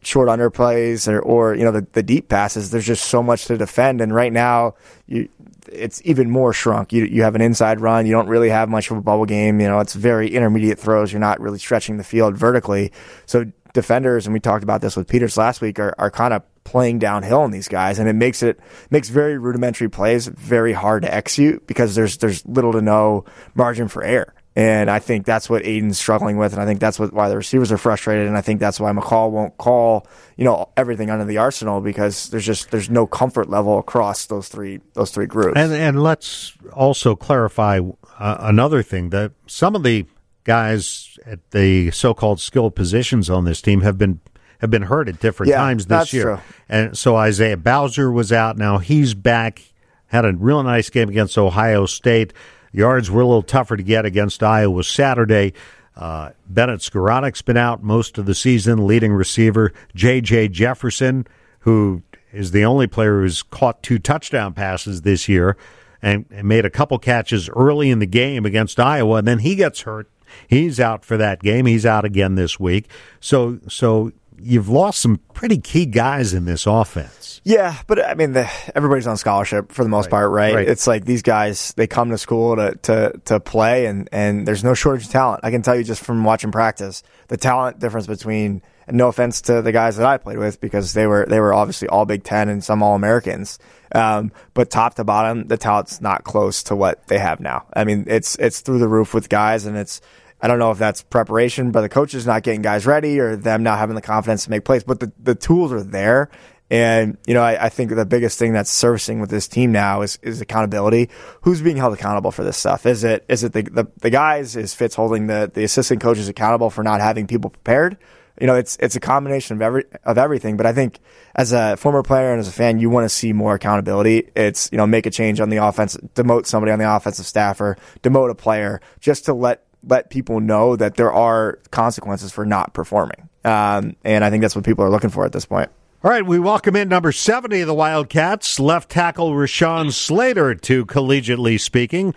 short 0.00 0.30
underplays 0.30 1.06
or, 1.06 1.20
or 1.20 1.54
you 1.54 1.64
know 1.64 1.70
the, 1.70 1.86
the 1.92 2.02
deep 2.02 2.30
passes. 2.30 2.70
There's 2.70 2.86
just 2.86 3.04
so 3.04 3.22
much 3.22 3.44
to 3.46 3.58
defend. 3.58 4.00
And 4.00 4.14
right 4.14 4.32
now, 4.32 4.74
you 5.06 5.28
it's 5.70 6.00
even 6.04 6.30
more 6.30 6.52
shrunk. 6.52 6.92
You 6.92 7.04
you 7.04 7.22
have 7.22 7.34
an 7.34 7.40
inside 7.40 7.80
run. 7.80 8.06
You 8.06 8.12
don't 8.12 8.28
really 8.28 8.50
have 8.50 8.68
much 8.68 8.90
of 8.90 8.96
a 8.96 9.02
bubble 9.02 9.26
game. 9.26 9.60
You 9.60 9.68
know, 9.68 9.80
it's 9.80 9.94
very 9.94 10.28
intermediate 10.34 10.78
throws. 10.78 11.12
You're 11.12 11.20
not 11.20 11.40
really 11.40 11.58
stretching 11.58 11.96
the 11.96 12.04
field 12.04 12.36
vertically. 12.36 12.92
So 13.26 13.44
defenders, 13.72 14.26
and 14.26 14.34
we 14.34 14.40
talked 14.40 14.64
about 14.64 14.80
this 14.80 14.96
with 14.96 15.08
Peters 15.08 15.36
last 15.36 15.60
week, 15.60 15.78
are, 15.78 15.94
are 15.98 16.10
kind 16.10 16.34
of 16.34 16.42
playing 16.64 16.98
downhill 16.98 17.40
on 17.40 17.50
these 17.50 17.68
guys, 17.68 17.98
and 17.98 18.08
it 18.08 18.14
makes 18.14 18.42
it 18.42 18.60
makes 18.90 19.08
very 19.08 19.38
rudimentary 19.38 19.88
plays 19.88 20.26
very 20.26 20.72
hard 20.72 21.02
to 21.02 21.12
execute 21.12 21.66
because 21.66 21.94
there's 21.94 22.18
there's 22.18 22.44
little 22.46 22.72
to 22.72 22.82
no 22.82 23.24
margin 23.54 23.88
for 23.88 24.02
error. 24.02 24.34
And 24.54 24.90
I 24.90 24.98
think 24.98 25.24
that's 25.24 25.48
what 25.48 25.64
Aidan's 25.64 25.98
struggling 25.98 26.36
with, 26.36 26.52
and 26.52 26.60
I 26.60 26.66
think 26.66 26.78
that's 26.78 26.98
what 26.98 27.10
why 27.12 27.30
the 27.30 27.36
receivers 27.38 27.72
are 27.72 27.78
frustrated, 27.78 28.26
and 28.26 28.36
I 28.36 28.42
think 28.42 28.60
that's 28.60 28.78
why 28.78 28.92
McCall 28.92 29.30
won't 29.30 29.56
call, 29.56 30.06
you 30.36 30.44
know, 30.44 30.68
everything 30.76 31.08
under 31.08 31.24
the 31.24 31.38
arsenal 31.38 31.80
because 31.80 32.28
there's 32.28 32.44
just 32.44 32.70
there's 32.70 32.90
no 32.90 33.06
comfort 33.06 33.48
level 33.48 33.78
across 33.78 34.26
those 34.26 34.48
three 34.48 34.80
those 34.92 35.10
three 35.10 35.24
groups. 35.24 35.56
And 35.56 35.72
and 35.72 36.02
let's 36.02 36.52
also 36.74 37.16
clarify 37.16 37.80
uh, 38.18 38.36
another 38.40 38.82
thing 38.82 39.08
that 39.08 39.32
some 39.46 39.74
of 39.74 39.84
the 39.84 40.04
guys 40.44 41.18
at 41.24 41.38
the 41.52 41.90
so-called 41.92 42.40
skilled 42.40 42.74
positions 42.74 43.30
on 43.30 43.44
this 43.44 43.62
team 43.62 43.80
have 43.80 43.96
been 43.96 44.20
have 44.60 44.70
been 44.70 44.82
hurt 44.82 45.08
at 45.08 45.18
different 45.18 45.48
Yeah, 45.50 45.56
times 45.56 45.86
this 45.86 45.98
that's 45.98 46.12
year. 46.12 46.24
true. 46.24 46.38
And 46.68 46.98
so 46.98 47.16
Isaiah 47.16 47.56
Bowser 47.56 48.12
was 48.12 48.32
out. 48.32 48.58
Now 48.58 48.78
he's 48.78 49.14
back. 49.14 49.62
Had 50.08 50.26
a 50.26 50.32
real 50.34 50.62
nice 50.62 50.90
game 50.90 51.08
against 51.08 51.38
Ohio 51.38 51.86
State. 51.86 52.34
Yards 52.72 53.10
were 53.10 53.20
a 53.20 53.26
little 53.26 53.42
tougher 53.42 53.76
to 53.76 53.82
get 53.82 54.04
against 54.04 54.42
Iowa 54.42 54.82
Saturday. 54.82 55.52
Uh, 55.94 56.30
Bennett 56.48 56.80
Skowronek's 56.80 57.42
been 57.42 57.56
out 57.58 57.82
most 57.82 58.16
of 58.16 58.26
the 58.26 58.34
season, 58.34 58.86
leading 58.86 59.12
receiver. 59.12 59.72
J.J. 59.94 60.48
Jefferson, 60.48 61.26
who 61.60 62.02
is 62.32 62.52
the 62.52 62.64
only 62.64 62.86
player 62.86 63.20
who's 63.20 63.42
caught 63.42 63.82
two 63.82 63.98
touchdown 63.98 64.54
passes 64.54 65.02
this 65.02 65.28
year 65.28 65.56
and, 66.00 66.24
and 66.30 66.48
made 66.48 66.64
a 66.64 66.70
couple 66.70 66.98
catches 66.98 67.48
early 67.50 67.90
in 67.90 67.98
the 67.98 68.06
game 68.06 68.46
against 68.46 68.80
Iowa, 68.80 69.16
and 69.16 69.28
then 69.28 69.40
he 69.40 69.54
gets 69.54 69.82
hurt. 69.82 70.08
He's 70.48 70.80
out 70.80 71.04
for 71.04 71.18
that 71.18 71.42
game. 71.42 71.66
He's 71.66 71.84
out 71.84 72.06
again 72.06 72.36
this 72.36 72.58
week. 72.58 72.88
So, 73.20 73.60
so 73.68 74.12
you've 74.40 74.68
lost 74.68 75.00
some 75.00 75.18
pretty 75.34 75.58
key 75.58 75.86
guys 75.86 76.34
in 76.34 76.44
this 76.44 76.66
offense. 76.66 77.40
Yeah, 77.44 77.76
but 77.86 78.04
I 78.04 78.14
mean, 78.14 78.32
the, 78.32 78.48
everybody's 78.74 79.06
on 79.06 79.16
scholarship 79.16 79.72
for 79.72 79.82
the 79.82 79.88
most 79.88 80.10
part, 80.10 80.30
right? 80.30 80.54
right. 80.54 80.68
It's 80.68 80.86
like 80.86 81.04
these 81.04 81.22
guys 81.22 81.74
they 81.76 81.86
come 81.86 82.10
to 82.10 82.18
school 82.18 82.56
to, 82.56 82.76
to 82.82 83.20
to 83.24 83.40
play, 83.40 83.86
and 83.86 84.08
and 84.12 84.46
there's 84.46 84.62
no 84.62 84.74
shortage 84.74 85.06
of 85.06 85.10
talent. 85.10 85.40
I 85.42 85.50
can 85.50 85.62
tell 85.62 85.74
you 85.74 85.82
just 85.82 86.04
from 86.04 86.22
watching 86.24 86.52
practice, 86.52 87.02
the 87.28 87.36
talent 87.36 87.78
difference 87.78 88.06
between. 88.06 88.62
And 88.84 88.96
no 88.96 89.06
offense 89.06 89.42
to 89.42 89.62
the 89.62 89.70
guys 89.70 89.96
that 89.98 90.06
I 90.06 90.18
played 90.18 90.38
with 90.38 90.60
because 90.60 90.92
they 90.92 91.06
were 91.06 91.24
they 91.24 91.38
were 91.38 91.54
obviously 91.54 91.86
all 91.86 92.04
Big 92.04 92.24
Ten 92.24 92.48
and 92.48 92.64
some 92.64 92.82
All 92.82 92.96
Americans, 92.96 93.60
um, 93.94 94.32
but 94.54 94.70
top 94.70 94.94
to 94.94 95.04
bottom, 95.04 95.46
the 95.46 95.56
talent's 95.56 96.00
not 96.00 96.24
close 96.24 96.64
to 96.64 96.74
what 96.74 97.06
they 97.06 97.20
have 97.20 97.38
now. 97.38 97.66
I 97.74 97.84
mean, 97.84 98.06
it's 98.08 98.34
it's 98.40 98.60
through 98.60 98.80
the 98.80 98.88
roof 98.88 99.14
with 99.14 99.28
guys, 99.28 99.66
and 99.66 99.76
it's 99.76 100.00
I 100.42 100.48
don't 100.48 100.58
know 100.58 100.72
if 100.72 100.78
that's 100.78 101.02
preparation 101.02 101.70
by 101.70 101.80
the 101.82 101.88
coaches 101.88 102.26
not 102.26 102.42
getting 102.42 102.62
guys 102.62 102.84
ready 102.84 103.20
or 103.20 103.36
them 103.36 103.62
not 103.62 103.78
having 103.78 103.94
the 103.94 104.02
confidence 104.02 104.44
to 104.44 104.50
make 104.50 104.64
plays, 104.64 104.82
but 104.82 104.98
the, 104.98 105.12
the 105.22 105.36
tools 105.36 105.72
are 105.72 105.82
there. 105.82 106.30
And, 106.68 107.18
you 107.26 107.34
know, 107.34 107.42
I, 107.42 107.66
I 107.66 107.68
think 107.68 107.94
the 107.94 108.06
biggest 108.06 108.38
thing 108.38 108.52
that's 108.52 108.70
servicing 108.70 109.20
with 109.20 109.30
this 109.30 109.46
team 109.46 109.72
now 109.72 110.00
is, 110.00 110.18
is 110.22 110.40
accountability. 110.40 111.10
Who's 111.42 111.60
being 111.60 111.76
held 111.76 111.92
accountable 111.92 112.32
for 112.32 112.42
this 112.44 112.56
stuff? 112.56 112.86
Is 112.86 113.04
it, 113.04 113.24
is 113.28 113.44
it 113.44 113.52
the, 113.52 113.62
the, 113.62 113.86
the 113.98 114.10
guys? 114.10 114.56
Is 114.56 114.74
Fitz 114.74 114.94
holding 114.94 115.26
the, 115.26 115.50
the 115.52 115.64
assistant 115.64 116.00
coaches 116.00 116.28
accountable 116.28 116.70
for 116.70 116.82
not 116.82 117.00
having 117.00 117.26
people 117.26 117.50
prepared? 117.50 117.98
You 118.40 118.46
know, 118.46 118.54
it's, 118.54 118.78
it's 118.80 118.96
a 118.96 119.00
combination 119.00 119.54
of 119.54 119.62
every, 119.62 119.84
of 120.04 120.16
everything. 120.16 120.56
But 120.56 120.64
I 120.64 120.72
think 120.72 120.98
as 121.36 121.52
a 121.52 121.76
former 121.76 122.02
player 122.02 122.32
and 122.32 122.40
as 122.40 122.48
a 122.48 122.52
fan, 122.52 122.78
you 122.78 122.88
want 122.88 123.04
to 123.04 123.10
see 123.10 123.34
more 123.34 123.54
accountability. 123.54 124.30
It's, 124.34 124.70
you 124.72 124.78
know, 124.78 124.86
make 124.86 125.04
a 125.04 125.10
change 125.10 125.40
on 125.40 125.50
the 125.50 125.58
offense, 125.58 125.98
demote 126.14 126.46
somebody 126.46 126.72
on 126.72 126.78
the 126.78 126.96
offensive 126.96 127.26
staff 127.26 127.60
or 127.60 127.76
demote 128.02 128.30
a 128.30 128.34
player 128.34 128.80
just 128.98 129.26
to 129.26 129.34
let, 129.34 129.62
let 129.86 130.10
people 130.10 130.40
know 130.40 130.76
that 130.76 130.96
there 130.96 131.12
are 131.12 131.58
consequences 131.70 132.32
for 132.32 132.44
not 132.44 132.72
performing. 132.74 133.28
Um, 133.44 133.96
and 134.04 134.24
I 134.24 134.30
think 134.30 134.42
that's 134.42 134.54
what 134.54 134.64
people 134.64 134.84
are 134.84 134.90
looking 134.90 135.10
for 135.10 135.24
at 135.24 135.32
this 135.32 135.44
point. 135.44 135.70
All 136.04 136.10
right, 136.10 136.26
we 136.26 136.38
welcome 136.38 136.74
in 136.74 136.88
number 136.88 137.12
70 137.12 137.60
of 137.60 137.66
the 137.68 137.74
Wildcats, 137.74 138.58
left 138.58 138.90
tackle 138.90 139.32
Rashawn 139.32 139.92
Slater 139.92 140.54
to 140.54 140.84
collegiately 140.84 141.60
speaking. 141.60 142.14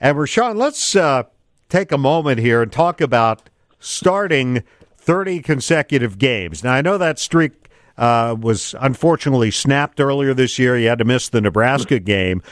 And 0.00 0.16
Rashawn, 0.16 0.56
let's 0.56 0.96
uh, 0.96 1.24
take 1.68 1.92
a 1.92 1.98
moment 1.98 2.40
here 2.40 2.62
and 2.62 2.72
talk 2.72 3.00
about 3.00 3.48
starting 3.78 4.64
30 4.96 5.40
consecutive 5.42 6.18
games. 6.18 6.64
Now, 6.64 6.72
I 6.72 6.82
know 6.82 6.98
that 6.98 7.18
streak 7.18 7.67
uh, 7.98 8.36
was 8.38 8.74
unfortunately 8.80 9.50
snapped 9.50 10.00
earlier 10.00 10.32
this 10.32 10.58
year. 10.58 10.76
He 10.76 10.84
had 10.84 10.98
to 11.00 11.04
miss 11.04 11.28
the 11.28 11.40
Nebraska 11.40 11.98
game. 11.98 12.42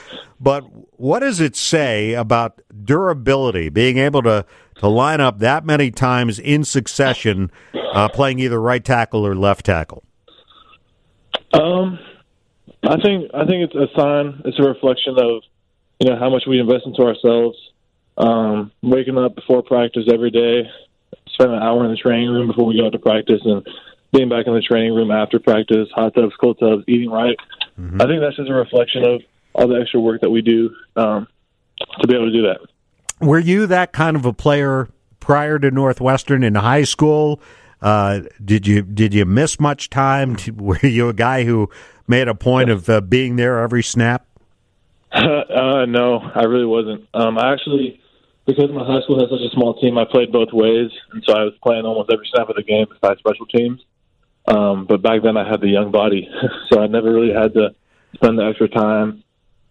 But 0.40 0.62
what 0.98 1.20
does 1.20 1.40
it 1.40 1.56
say 1.56 2.14
about 2.14 2.60
durability, 2.84 3.68
being 3.68 3.96
able 3.96 4.22
to, 4.24 4.44
to 4.80 4.88
line 4.88 5.20
up 5.20 5.38
that 5.38 5.64
many 5.64 5.90
times 5.90 6.38
in 6.38 6.64
succession, 6.64 7.50
uh, 7.74 8.08
playing 8.08 8.40
either 8.40 8.60
right 8.60 8.84
tackle 8.84 9.26
or 9.26 9.34
left 9.34 9.64
tackle? 9.64 10.02
Um, 11.54 11.98
I 12.82 13.00
think 13.00 13.30
I 13.32 13.46
think 13.46 13.70
it's 13.70 13.74
a 13.74 13.86
sign. 13.96 14.42
It's 14.44 14.58
a 14.58 14.62
reflection 14.62 15.16
of 15.18 15.42
you 16.00 16.10
know 16.10 16.18
how 16.18 16.28
much 16.28 16.42
we 16.46 16.58
invest 16.58 16.86
into 16.86 17.02
ourselves. 17.02 17.56
Um, 18.18 18.72
waking 18.82 19.16
up 19.16 19.34
before 19.34 19.62
practice 19.62 20.04
every 20.12 20.30
day, 20.30 20.68
spend 21.28 21.52
an 21.52 21.62
hour 21.62 21.84
in 21.84 21.90
the 21.90 21.96
training 21.96 22.30
room 22.30 22.48
before 22.48 22.66
we 22.66 22.78
go 22.78 22.86
out 22.86 22.92
to 22.92 22.98
practice, 22.98 23.40
and 23.44 23.66
being 24.12 24.28
back 24.28 24.46
in 24.46 24.54
the 24.54 24.60
training 24.60 24.94
room 24.94 25.10
after 25.10 25.38
practice, 25.38 25.88
hot 25.94 26.14
tubs, 26.14 26.34
cold 26.40 26.58
tubs, 26.58 26.84
eating 26.88 27.10
right. 27.10 27.36
I 27.78 28.06
think 28.06 28.20
that's 28.20 28.36
just 28.36 28.48
a 28.48 28.54
reflection 28.54 29.04
of 29.04 29.22
all 29.52 29.68
the 29.68 29.80
extra 29.80 30.00
work 30.00 30.22
that 30.22 30.30
we 30.30 30.40
do 30.40 30.70
um, 30.96 31.26
to 32.00 32.06
be 32.06 32.14
able 32.14 32.26
to 32.26 32.32
do 32.32 32.42
that. 32.42 32.60
Were 33.20 33.38
you 33.38 33.66
that 33.66 33.92
kind 33.92 34.16
of 34.16 34.24
a 34.24 34.32
player 34.32 34.88
prior 35.20 35.58
to 35.58 35.70
Northwestern 35.70 36.42
in 36.42 36.54
high 36.54 36.84
school? 36.84 37.40
Uh, 37.82 38.20
did 38.42 38.66
you 38.66 38.82
did 38.82 39.12
you 39.12 39.24
miss 39.26 39.60
much 39.60 39.90
time? 39.90 40.36
Were 40.56 40.78
you 40.82 41.08
a 41.08 41.14
guy 41.14 41.44
who 41.44 41.68
made 42.06 42.28
a 42.28 42.34
point 42.34 42.70
of 42.70 42.88
uh, 42.88 43.00
being 43.00 43.36
there 43.36 43.58
every 43.58 43.82
snap? 43.82 44.26
uh, 45.12 45.84
no, 45.86 46.18
I 46.34 46.44
really 46.44 46.66
wasn't. 46.66 47.06
Um, 47.14 47.38
I 47.38 47.52
actually, 47.52 48.00
because 48.46 48.70
my 48.70 48.84
high 48.84 49.00
school 49.02 49.20
had 49.20 49.28
such 49.30 49.40
a 49.40 49.54
small 49.54 49.78
team, 49.80 49.98
I 49.98 50.04
played 50.04 50.32
both 50.32 50.52
ways, 50.52 50.90
and 51.12 51.22
so 51.26 51.34
I 51.34 51.44
was 51.44 51.54
playing 51.62 51.84
almost 51.84 52.10
every 52.12 52.28
snap 52.32 52.48
of 52.48 52.56
the 52.56 52.62
game 52.62 52.86
besides 52.88 53.20
special 53.20 53.46
teams. 53.46 53.82
Um, 54.46 54.86
but 54.86 55.02
back 55.02 55.22
then, 55.22 55.36
I 55.36 55.48
had 55.48 55.60
the 55.60 55.68
young 55.68 55.90
body, 55.90 56.28
so 56.72 56.80
I 56.80 56.86
never 56.86 57.12
really 57.12 57.32
had 57.32 57.54
to 57.54 57.74
spend 58.14 58.38
the 58.38 58.44
extra 58.44 58.68
time. 58.68 59.24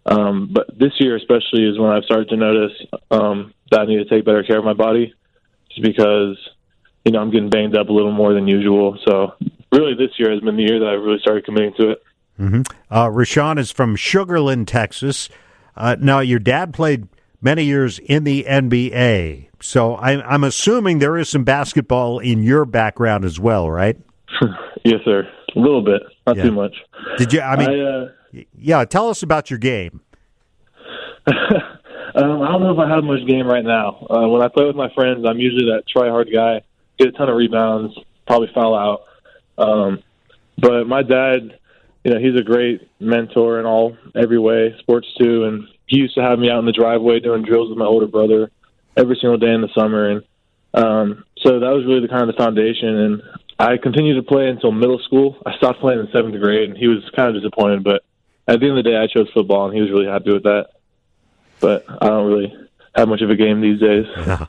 Um, 0.04 0.50
but 0.52 0.78
this 0.78 0.92
year, 0.98 1.16
especially, 1.16 1.64
is 1.64 1.78
when 1.78 1.90
I've 1.90 2.04
started 2.04 2.28
to 2.28 2.36
notice 2.36 2.72
um, 3.10 3.52
that 3.70 3.80
I 3.80 3.86
need 3.86 3.96
to 3.96 4.04
take 4.04 4.24
better 4.24 4.44
care 4.44 4.58
of 4.58 4.64
my 4.64 4.74
body, 4.74 5.14
just 5.70 5.82
because 5.82 6.38
you 7.04 7.12
know 7.12 7.20
I'm 7.20 7.30
getting 7.30 7.50
banged 7.50 7.76
up 7.76 7.88
a 7.88 7.92
little 7.92 8.12
more 8.12 8.34
than 8.34 8.46
usual. 8.46 8.98
So 9.06 9.34
really, 9.72 9.94
this 9.94 10.10
year 10.18 10.30
has 10.30 10.40
been 10.40 10.56
the 10.56 10.62
year 10.62 10.78
that 10.78 10.86
I 10.86 10.92
really 10.92 11.18
started 11.20 11.44
committing 11.44 11.74
to 11.78 11.90
it. 11.90 12.02
Mm-hmm. 12.38 12.62
Uh, 12.90 13.06
Rashawn 13.08 13.58
is 13.58 13.70
from 13.70 13.96
Sugar 13.96 14.40
Land, 14.40 14.68
Texas. 14.68 15.28
Uh, 15.74 15.96
now, 15.98 16.20
your 16.20 16.38
dad 16.38 16.72
played 16.72 17.08
many 17.40 17.64
years 17.64 17.98
in 17.98 18.24
the 18.24 18.44
NBA, 18.44 19.48
so 19.60 19.96
I'm, 19.96 20.20
I'm 20.20 20.44
assuming 20.44 20.98
there 20.98 21.16
is 21.16 21.28
some 21.28 21.44
basketball 21.44 22.18
in 22.18 22.42
your 22.42 22.64
background 22.64 23.24
as 23.24 23.40
well, 23.40 23.70
right? 23.70 23.98
yes, 24.84 25.00
sir. 25.04 25.28
A 25.54 25.58
little 25.58 25.82
bit, 25.82 26.02
not 26.26 26.36
Yeah. 26.36 26.44
too 26.44 26.52
much. 26.52 26.74
Did 27.18 27.32
you? 27.32 27.40
I 27.40 27.56
mean, 27.56 27.70
I, 27.70 27.80
uh, 27.82 28.08
yeah. 28.58 28.84
Tell 28.84 29.08
us 29.08 29.22
about 29.22 29.50
your 29.50 29.58
game. 29.58 30.00
Um, 32.14 32.40
I 32.40 32.50
don't 32.52 32.62
know 32.62 32.72
if 32.72 32.78
I 32.78 32.88
have 32.88 33.04
much 33.04 33.26
game 33.26 33.46
right 33.46 33.64
now. 33.64 34.06
Uh, 34.08 34.26
when 34.28 34.40
I 34.40 34.48
play 34.48 34.64
with 34.64 34.76
my 34.76 34.88
friends, 34.94 35.26
I'm 35.26 35.38
usually 35.38 35.66
that 35.72 35.82
try 35.86 36.08
hard 36.08 36.28
guy, 36.32 36.62
get 36.98 37.08
a 37.08 37.12
ton 37.12 37.28
of 37.28 37.36
rebounds, 37.36 37.94
probably 38.26 38.48
foul 38.54 38.74
out. 38.74 39.02
Um, 39.58 40.02
but 40.56 40.86
my 40.86 41.02
dad, 41.02 41.58
you 42.04 42.12
know, 42.14 42.18
he's 42.18 42.34
a 42.40 42.42
great 42.42 42.88
mentor 43.00 43.60
in 43.60 43.66
all 43.66 43.98
every 44.14 44.38
way, 44.38 44.74
sports 44.78 45.06
too, 45.20 45.44
and 45.44 45.68
he 45.88 45.98
used 45.98 46.14
to 46.14 46.22
have 46.22 46.38
me 46.38 46.48
out 46.50 46.58
in 46.60 46.64
the 46.64 46.72
driveway 46.72 47.20
doing 47.20 47.42
drills 47.42 47.68
with 47.68 47.76
my 47.76 47.84
older 47.84 48.06
brother 48.06 48.50
every 48.96 49.18
single 49.20 49.36
day 49.36 49.52
in 49.52 49.60
the 49.60 49.68
summer, 49.76 50.08
and 50.08 50.22
um, 50.72 51.24
so 51.42 51.60
that 51.60 51.70
was 51.70 51.84
really 51.84 52.00
the 52.00 52.08
kind 52.08 52.22
of 52.22 52.28
the 52.28 52.42
foundation. 52.42 52.96
And 52.96 53.22
I 53.58 53.76
continued 53.78 54.14
to 54.16 54.22
play 54.22 54.48
until 54.48 54.72
middle 54.72 54.98
school. 54.98 55.36
I 55.46 55.56
stopped 55.56 55.80
playing 55.80 56.00
in 56.00 56.08
seventh 56.12 56.40
grade, 56.40 56.68
and 56.68 56.78
he 56.78 56.88
was 56.88 57.02
kind 57.16 57.34
of 57.34 57.42
disappointed, 57.42 57.84
but 57.84 58.02
at 58.48 58.60
the 58.60 58.66
end 58.68 58.78
of 58.78 58.84
the 58.84 58.90
day, 58.90 58.96
I 58.96 59.06
chose 59.06 59.28
football, 59.32 59.66
and 59.66 59.74
he 59.74 59.80
was 59.80 59.90
really 59.90 60.06
happy 60.06 60.32
with 60.32 60.44
that 60.44 60.68
but 61.60 61.84
I 61.88 62.06
don't 62.06 62.26
really 62.26 62.54
have 62.94 63.08
much 63.08 63.22
of 63.22 63.30
a 63.30 63.36
game 63.36 63.60
these 63.60 63.80
days. 63.80 64.06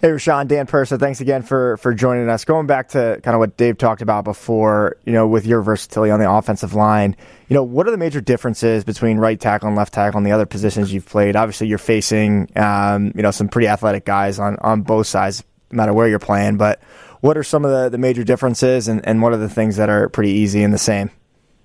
Hey, 0.00 0.08
Rashawn, 0.08 0.48
Dan 0.48 0.66
Persa, 0.66 0.98
thanks 0.98 1.20
again 1.20 1.42
for 1.42 1.76
for 1.76 1.92
joining 1.92 2.30
us. 2.30 2.46
Going 2.46 2.66
back 2.66 2.88
to 2.88 3.20
kind 3.22 3.34
of 3.34 3.38
what 3.38 3.58
Dave 3.58 3.76
talked 3.76 4.00
about 4.00 4.24
before, 4.24 4.96
you 5.04 5.12
know, 5.12 5.28
with 5.28 5.44
your 5.44 5.60
versatility 5.60 6.10
on 6.10 6.18
the 6.18 6.28
offensive 6.28 6.72
line, 6.72 7.14
you 7.48 7.54
know, 7.54 7.62
what 7.62 7.86
are 7.86 7.90
the 7.90 7.98
major 7.98 8.22
differences 8.22 8.82
between 8.82 9.18
right 9.18 9.38
tackle 9.38 9.68
and 9.68 9.76
left 9.76 9.92
tackle 9.92 10.16
and 10.16 10.26
the 10.26 10.32
other 10.32 10.46
positions 10.46 10.90
you've 10.90 11.04
played? 11.04 11.36
Obviously, 11.36 11.66
you're 11.66 11.76
facing, 11.76 12.50
um, 12.56 13.12
you 13.14 13.20
know, 13.20 13.30
some 13.30 13.50
pretty 13.50 13.68
athletic 13.68 14.06
guys 14.06 14.38
on 14.38 14.56
on 14.62 14.80
both 14.80 15.06
sides, 15.06 15.44
no 15.70 15.76
matter 15.76 15.92
where 15.92 16.08
you're 16.08 16.18
playing. 16.18 16.56
But 16.56 16.80
what 17.20 17.36
are 17.36 17.42
some 17.42 17.64
of 17.64 17.70
the, 17.70 17.88
the 17.88 17.98
major 17.98 18.24
differences, 18.24 18.88
and, 18.88 19.06
and 19.06 19.22
what 19.22 19.32
are 19.32 19.38
the 19.38 19.48
things 19.48 19.76
that 19.76 19.88
are 19.88 20.08
pretty 20.08 20.30
easy 20.30 20.62
and 20.62 20.72
the 20.72 20.78
same? 20.78 21.10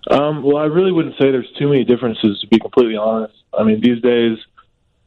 Um, 0.09 0.43
well, 0.43 0.57
I 0.57 0.65
really 0.65 0.91
wouldn't 0.91 1.15
say 1.15 1.31
there's 1.31 1.51
too 1.57 1.67
many 1.67 1.83
differences, 1.83 2.39
to 2.41 2.47
be 2.47 2.59
completely 2.59 2.95
honest. 2.95 3.33
I 3.57 3.63
mean, 3.63 3.81
these 3.81 4.01
days, 4.01 4.37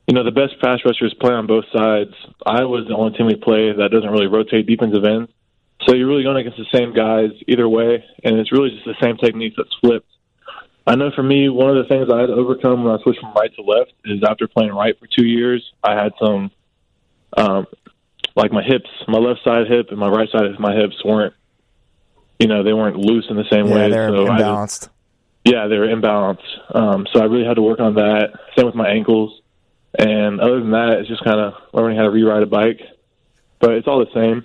you 0.06 0.14
know, 0.14 0.24
the 0.24 0.32
best 0.32 0.60
pass 0.60 0.80
rushers 0.84 1.14
play 1.20 1.32
on 1.32 1.46
both 1.46 1.66
sides. 1.72 2.14
Iowa's 2.44 2.88
the 2.88 2.96
only 2.96 3.16
team 3.16 3.26
we 3.26 3.36
play 3.36 3.72
that 3.72 3.90
doesn't 3.92 4.10
really 4.10 4.26
rotate 4.26 4.66
defensive 4.66 5.04
ends. 5.04 5.30
So 5.86 5.94
you're 5.94 6.08
really 6.08 6.24
going 6.24 6.38
against 6.38 6.58
the 6.58 6.66
same 6.76 6.92
guys 6.92 7.30
either 7.46 7.68
way, 7.68 8.04
and 8.24 8.38
it's 8.38 8.50
really 8.50 8.70
just 8.70 8.84
the 8.84 8.96
same 9.00 9.16
technique 9.16 9.54
that's 9.56 9.74
flipped. 9.80 10.08
I 10.86 10.96
know 10.96 11.10
for 11.14 11.22
me, 11.22 11.50
one 11.50 11.68
of 11.68 11.76
the 11.76 11.88
things 11.88 12.08
I 12.10 12.20
had 12.20 12.26
to 12.26 12.32
overcome 12.32 12.82
when 12.82 12.98
I 12.98 13.02
switched 13.02 13.20
from 13.20 13.34
right 13.34 13.54
to 13.54 13.62
left 13.62 13.92
is 14.06 14.22
after 14.26 14.48
playing 14.48 14.72
right 14.72 14.98
for 14.98 15.06
two 15.06 15.26
years, 15.26 15.62
I 15.84 15.94
had 15.94 16.12
some, 16.18 16.50
um, 17.36 17.66
like 18.38 18.52
my 18.52 18.62
hips, 18.62 18.88
my 19.08 19.18
left 19.18 19.40
side 19.44 19.66
hip 19.68 19.88
and 19.90 19.98
my 19.98 20.08
right 20.08 20.28
side 20.30 20.46
of 20.46 20.58
my 20.60 20.74
hips 20.74 20.94
weren't, 21.04 21.34
you 22.38 22.46
know, 22.46 22.62
they 22.62 22.72
weren't 22.72 22.96
loose 22.96 23.26
in 23.28 23.36
the 23.36 23.44
same 23.50 23.66
Yeah, 23.66 23.74
way. 23.74 23.90
they're 23.90 24.08
so 24.10 24.26
I 24.28 24.38
just- 24.38 24.42
imbalanced. 24.42 24.88
yeah, 25.44 25.66
they 25.66 25.76
were 25.76 25.88
imbalanced. 25.88 26.46
Um, 26.74 27.06
so 27.12 27.20
I 27.20 27.24
really 27.24 27.44
had 27.44 27.56
to 27.56 27.62
work 27.62 27.80
on 27.80 27.94
that. 27.96 28.30
Same 28.56 28.66
with 28.66 28.74
my 28.76 28.88
ankles. 28.88 29.40
And 29.98 30.40
other 30.40 30.60
than 30.60 30.70
that, 30.70 30.98
it's 31.00 31.08
just 31.08 31.24
kind 31.24 31.40
of 31.40 31.54
learning 31.72 31.96
how 31.98 32.04
to 32.04 32.10
rewrite 32.10 32.42
a 32.42 32.46
bike. 32.46 32.80
But 33.58 33.72
it's 33.72 33.88
all 33.88 33.98
the 33.98 34.12
same. 34.14 34.44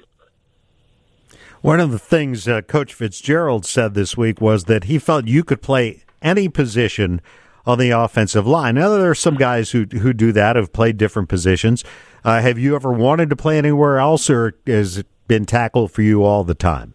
One 1.61 1.79
of 1.79 1.91
the 1.91 1.99
things 1.99 2.47
uh, 2.47 2.61
Coach 2.61 2.93
Fitzgerald 2.93 3.65
said 3.65 3.93
this 3.93 4.17
week 4.17 4.41
was 4.41 4.65
that 4.65 4.85
he 4.85 4.99
felt 4.99 5.27
you 5.27 5.43
could 5.43 5.61
play 5.61 6.03
any 6.21 6.49
position 6.49 7.21
on 7.65 7.79
the 7.79 7.91
offensive 7.91 8.45
line. 8.45 8.75
Now 8.75 8.89
there 8.89 9.09
are 9.09 9.15
some 9.15 9.35
guys 9.35 9.71
who 9.71 9.85
who 9.85 10.13
do 10.13 10.31
that, 10.33 10.55
have 10.55 10.73
played 10.73 10.97
different 10.97 11.29
positions. 11.29 11.83
Uh, 12.23 12.41
have 12.41 12.57
you 12.57 12.75
ever 12.75 12.91
wanted 12.91 13.29
to 13.29 13.35
play 13.35 13.57
anywhere 13.57 13.99
else, 13.99 14.29
or 14.29 14.55
has 14.65 14.97
it 14.97 15.07
been 15.27 15.45
tackle 15.45 15.87
for 15.87 16.01
you 16.01 16.23
all 16.23 16.43
the 16.43 16.55
time? 16.55 16.93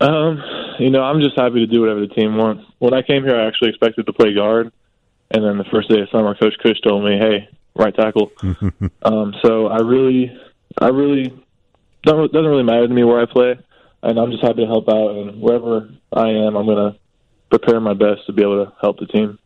Um, 0.00 0.42
you 0.78 0.90
know, 0.90 1.02
I'm 1.02 1.20
just 1.20 1.38
happy 1.38 1.60
to 1.60 1.66
do 1.66 1.80
whatever 1.80 2.00
the 2.00 2.08
team 2.08 2.36
wants. 2.36 2.64
When 2.78 2.92
I 2.92 3.02
came 3.02 3.24
here, 3.24 3.36
I 3.36 3.46
actually 3.46 3.70
expected 3.70 4.06
to 4.06 4.12
play 4.12 4.34
guard. 4.34 4.72
And 5.30 5.44
then 5.44 5.58
the 5.58 5.64
first 5.64 5.88
day 5.88 6.00
of 6.00 6.08
summer, 6.10 6.34
Coach 6.34 6.54
Cush 6.62 6.80
told 6.82 7.04
me, 7.04 7.16
hey, 7.18 7.48
right 7.74 7.94
tackle. 7.94 8.30
um, 9.02 9.34
so 9.42 9.68
I 9.68 9.78
really, 9.78 10.36
I 10.78 10.88
really, 10.88 11.32
don't, 12.02 12.32
doesn't 12.32 12.50
really 12.50 12.62
matter 12.62 12.86
to 12.86 12.92
me 12.92 13.04
where 13.04 13.20
I 13.20 13.26
play. 13.26 13.58
And 14.02 14.18
I'm 14.18 14.30
just 14.30 14.42
happy 14.42 14.60
to 14.60 14.66
help 14.66 14.88
out. 14.88 15.12
And 15.12 15.40
wherever 15.40 15.88
I 16.12 16.28
am, 16.28 16.56
I'm 16.56 16.66
going 16.66 16.92
to 16.92 16.98
prepare 17.58 17.80
my 17.80 17.94
best 17.94 18.26
to 18.26 18.32
be 18.32 18.42
able 18.42 18.64
to 18.64 18.72
help 18.80 18.98
the 18.98 19.06
team. 19.06 19.38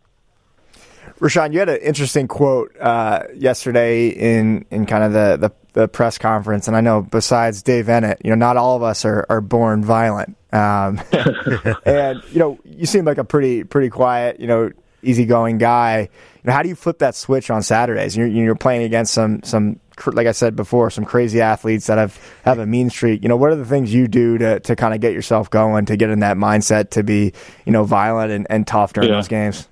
Rashawn, 1.20 1.52
you 1.52 1.58
had 1.58 1.68
an 1.68 1.78
interesting 1.78 2.28
quote 2.28 2.74
uh, 2.80 3.24
yesterday 3.34 4.08
in, 4.08 4.64
in 4.70 4.86
kind 4.86 5.04
of 5.04 5.12
the, 5.12 5.48
the, 5.48 5.80
the 5.80 5.88
press 5.88 6.16
conference, 6.16 6.68
and 6.68 6.76
I 6.76 6.80
know 6.80 7.02
besides 7.02 7.62
Dave 7.62 7.86
Eanet, 7.86 8.18
you 8.24 8.30
know, 8.30 8.36
not 8.36 8.56
all 8.56 8.76
of 8.76 8.82
us 8.82 9.04
are, 9.04 9.26
are 9.28 9.40
born 9.40 9.84
violent. 9.84 10.36
Um, 10.52 11.00
and 11.84 12.22
you 12.30 12.38
know, 12.38 12.58
you 12.64 12.86
seem 12.86 13.04
like 13.04 13.18
a 13.18 13.24
pretty 13.24 13.64
pretty 13.64 13.90
quiet, 13.90 14.40
you 14.40 14.46
know, 14.46 14.70
easygoing 15.02 15.58
guy. 15.58 16.00
You 16.00 16.40
know, 16.44 16.52
how 16.52 16.62
do 16.62 16.70
you 16.70 16.74
flip 16.74 17.00
that 17.00 17.14
switch 17.14 17.50
on 17.50 17.62
Saturdays? 17.62 18.16
You're 18.16 18.28
you're 18.28 18.54
playing 18.54 18.84
against 18.84 19.12
some 19.12 19.42
some 19.42 19.80
like 20.06 20.26
I 20.26 20.32
said 20.32 20.56
before, 20.56 20.90
some 20.90 21.04
crazy 21.04 21.40
athletes 21.40 21.86
that 21.86 21.98
have 21.98 22.18
have 22.44 22.58
a 22.58 22.66
mean 22.66 22.90
streak. 22.90 23.22
You 23.22 23.28
know, 23.28 23.36
what 23.36 23.50
are 23.50 23.56
the 23.56 23.64
things 23.64 23.92
you 23.92 24.08
do 24.08 24.38
to 24.38 24.60
to 24.60 24.76
kind 24.76 24.94
of 24.94 25.00
get 25.00 25.12
yourself 25.12 25.50
going, 25.50 25.86
to 25.86 25.96
get 25.96 26.10
in 26.10 26.20
that 26.20 26.36
mindset 26.36 26.90
to 26.90 27.02
be 27.02 27.32
you 27.66 27.72
know 27.72 27.84
violent 27.84 28.32
and, 28.32 28.46
and 28.50 28.66
tough 28.66 28.92
during 28.92 29.08
Yeah. 29.10 29.16
those 29.16 29.28
games? 29.28 29.68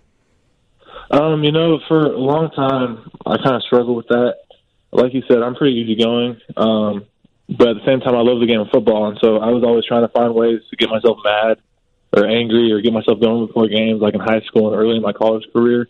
Um, 1.11 1.45
you 1.45 1.52
know, 1.52 1.78
for 1.87 2.00
a 2.00 2.18
long 2.18 2.50
time, 2.50 3.11
I 3.25 3.37
kind 3.37 3.54
of 3.54 3.62
struggled 3.62 3.97
with 3.97 4.09
that. 4.09 4.35
Like 4.92 5.14
you 5.14 5.23
said, 5.28 5.42
I'm 5.42 5.54
pretty 5.54 5.76
easygoing, 5.76 6.40
um, 6.56 7.04
but 7.49 7.68
at 7.68 7.76
the 7.76 7.85
same 7.87 8.00
time, 8.00 8.14
I 8.16 8.21
love 8.23 8.40
the 8.40 8.47
game 8.47 8.61
of 8.61 8.68
football, 8.73 9.09
and 9.09 9.18
so 9.21 9.37
I 9.38 9.50
was 9.50 9.62
always 9.62 9.85
trying 9.85 10.02
to 10.02 10.09
find 10.09 10.35
ways 10.35 10.61
to 10.71 10.76
get 10.76 10.88
myself 10.88 11.18
mad 11.23 11.59
or 12.16 12.26
angry 12.26 12.73
or 12.73 12.80
get 12.80 12.92
myself 12.92 13.21
going 13.21 13.47
before 13.47 13.68
games, 13.68 14.00
like 14.00 14.14
in 14.14 14.21
high 14.21 14.40
school 14.47 14.73
and 14.73 14.80
early 14.80 14.97
in 14.97 15.02
my 15.02 15.12
college 15.12 15.45
career. 15.52 15.88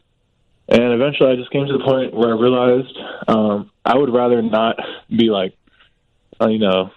And 0.69 0.93
eventually, 0.93 1.31
I 1.31 1.37
just 1.37 1.51
came 1.51 1.67
to 1.67 1.73
the 1.73 1.85
point 1.85 2.13
where 2.13 2.35
I 2.35 2.41
realized 2.41 2.97
um, 3.29 3.71
I 3.85 3.97
would 3.97 4.13
rather 4.13 4.43
not 4.43 4.77
be 5.09 5.31
like, 5.31 5.57
uh, 6.41 6.49
you 6.49 6.59
know, 6.59 6.91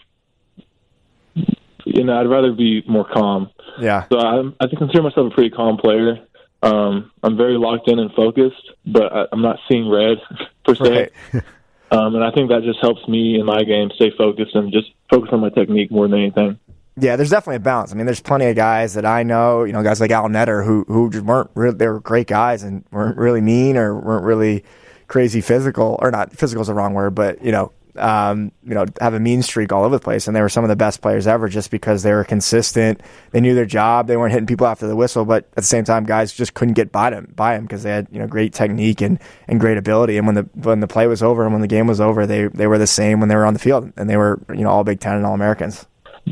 you 1.85 2.03
know, 2.03 2.19
I'd 2.19 2.29
rather 2.29 2.51
be 2.51 2.83
more 2.87 3.05
calm. 3.05 3.51
Yeah. 3.79 4.05
So 4.11 4.19
I'm, 4.19 4.55
I 4.59 4.67
consider 4.67 5.03
myself 5.03 5.31
a 5.31 5.35
pretty 5.35 5.51
calm 5.51 5.77
player. 5.77 6.25
Um, 6.61 7.11
I'm 7.23 7.37
very 7.37 7.57
locked 7.57 7.87
in 7.89 7.99
and 7.99 8.11
focused, 8.13 8.71
but 8.85 9.13
I, 9.13 9.25
I'm 9.31 9.41
not 9.41 9.59
seeing 9.69 9.89
red 9.89 10.17
per 10.65 10.75
se. 10.75 11.09
Right. 11.33 11.43
Um, 11.91 12.13
and 12.15 12.23
I 12.23 12.31
think 12.31 12.49
that 12.49 12.61
just 12.63 12.79
helps 12.81 13.07
me 13.07 13.39
in 13.39 13.45
my 13.45 13.63
game 13.63 13.89
stay 13.95 14.11
focused 14.15 14.53
and 14.53 14.71
just 14.71 14.91
focus 15.09 15.29
on 15.31 15.39
my 15.39 15.49
technique 15.49 15.89
more 15.89 16.07
than 16.07 16.19
anything. 16.19 16.59
Yeah, 16.99 17.15
there's 17.15 17.29
definitely 17.29 17.57
a 17.57 17.61
balance. 17.61 17.91
I 17.91 17.95
mean, 17.95 18.05
there's 18.05 18.19
plenty 18.19 18.45
of 18.47 18.55
guys 18.55 18.93
that 18.95 19.05
I 19.05 19.23
know, 19.23 19.63
you 19.63 19.73
know, 19.73 19.83
guys 19.83 20.01
like 20.01 20.11
Al 20.11 20.27
Netter 20.27 20.65
who 20.65 20.85
who 20.87 21.09
just 21.09 21.25
weren't 21.25 21.49
really, 21.55 21.75
they 21.77 21.87
were 21.87 21.99
great 21.99 22.27
guys 22.27 22.63
and 22.63 22.83
weren't 22.91 23.17
really 23.17 23.41
mean 23.41 23.77
or 23.77 23.99
weren't 23.99 24.25
really 24.25 24.63
crazy 25.07 25.41
physical 25.41 25.97
or 26.01 26.11
not 26.11 26.31
physical 26.31 26.61
is 26.61 26.67
the 26.67 26.73
wrong 26.73 26.93
word, 26.93 27.15
but 27.15 27.43
you 27.43 27.51
know, 27.51 27.71
um, 27.95 28.51
you 28.63 28.73
know, 28.73 28.85
have 29.01 29.13
a 29.13 29.19
mean 29.19 29.41
streak 29.41 29.73
all 29.73 29.83
over 29.83 29.95
the 29.95 30.03
place, 30.03 30.27
and 30.27 30.35
they 30.35 30.41
were 30.41 30.49
some 30.49 30.63
of 30.63 30.69
the 30.69 30.75
best 30.75 31.01
players 31.01 31.27
ever 31.27 31.49
just 31.49 31.69
because 31.69 32.03
they 32.03 32.11
were 32.11 32.23
consistent. 32.23 33.01
They 33.31 33.41
knew 33.41 33.55
their 33.55 33.65
job. 33.65 34.07
They 34.07 34.15
weren't 34.15 34.31
hitting 34.31 34.47
people 34.47 34.67
after 34.67 34.87
the 34.87 34.95
whistle, 34.95 35.25
but 35.25 35.45
at 35.45 35.55
the 35.55 35.63
same 35.63 35.83
time, 35.83 36.05
guys 36.05 36.31
just 36.33 36.53
couldn't 36.53 36.75
get 36.75 36.91
by 36.91 37.09
them 37.09 37.33
by 37.35 37.55
them 37.55 37.63
because 37.63 37.83
they 37.83 37.91
had 37.91 38.07
you 38.11 38.19
know 38.19 38.27
great 38.27 38.53
technique 38.53 39.01
and, 39.01 39.19
and 39.47 39.59
great 39.59 39.77
ability. 39.77 40.17
And 40.17 40.25
when 40.27 40.35
the 40.35 40.49
when 40.53 40.79
the 40.79 40.87
play 40.87 41.07
was 41.07 41.21
over 41.21 41.43
and 41.43 41.51
when 41.51 41.61
the 41.61 41.67
game 41.67 41.87
was 41.87 41.99
over, 41.99 42.25
they 42.25 42.47
they 42.47 42.67
were 42.67 42.77
the 42.77 42.87
same 42.87 43.19
when 43.19 43.29
they 43.29 43.35
were 43.35 43.45
on 43.45 43.53
the 43.53 43.59
field, 43.59 43.91
and 43.97 44.09
they 44.09 44.17
were 44.17 44.39
you 44.49 44.63
know 44.63 44.69
all 44.69 44.83
Big 44.83 44.99
Ten 44.99 45.15
and 45.15 45.25
all 45.25 45.33
Americans. 45.33 45.85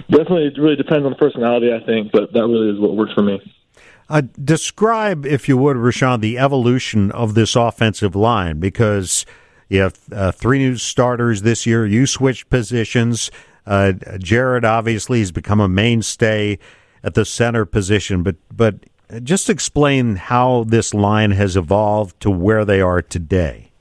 Definitely, 0.10 0.48
it 0.48 0.58
really 0.58 0.76
depends 0.76 1.06
on 1.06 1.12
the 1.12 1.18
personality, 1.18 1.72
I 1.72 1.86
think, 1.86 2.12
but 2.12 2.34
that 2.34 2.42
really 2.42 2.70
is 2.70 2.80
what 2.80 2.96
works 2.96 3.14
for 3.14 3.24
me. 3.24 3.40
Uh, 4.10 4.22
describe, 4.42 5.26
if 5.26 5.50
you 5.50 5.58
would, 5.58 5.76
Rashawn, 5.76 6.22
the 6.22 6.38
evolution 6.38 7.12
of 7.12 7.34
this 7.34 7.56
offensive 7.56 8.16
line 8.16 8.60
because 8.60 9.26
you 9.70 9.82
have 9.82 10.00
uh, 10.12 10.32
three 10.32 10.60
new 10.60 10.78
starters 10.78 11.42
this 11.42 11.66
year. 11.66 11.86
You 11.86 12.06
switched 12.06 12.50
positions. 12.50 13.32
Uh, 13.66 13.94
Jared 14.18 14.64
obviously 14.64 15.20
has 15.20 15.32
become 15.32 15.60
a 15.60 15.68
mainstay 15.68 16.58
at 17.04 17.16
the 17.16 17.26
center 17.26 17.66
position, 17.66 18.24
but 18.24 18.38
but 18.56 18.76
just 19.24 19.50
explain 19.50 20.16
how 20.16 20.64
this 20.66 20.94
line 20.94 21.32
has 21.32 21.56
evolved 21.56 22.20
to 22.22 22.30
where 22.30 22.66
they 22.66 22.82
are 22.82 23.02
today. 23.02 23.72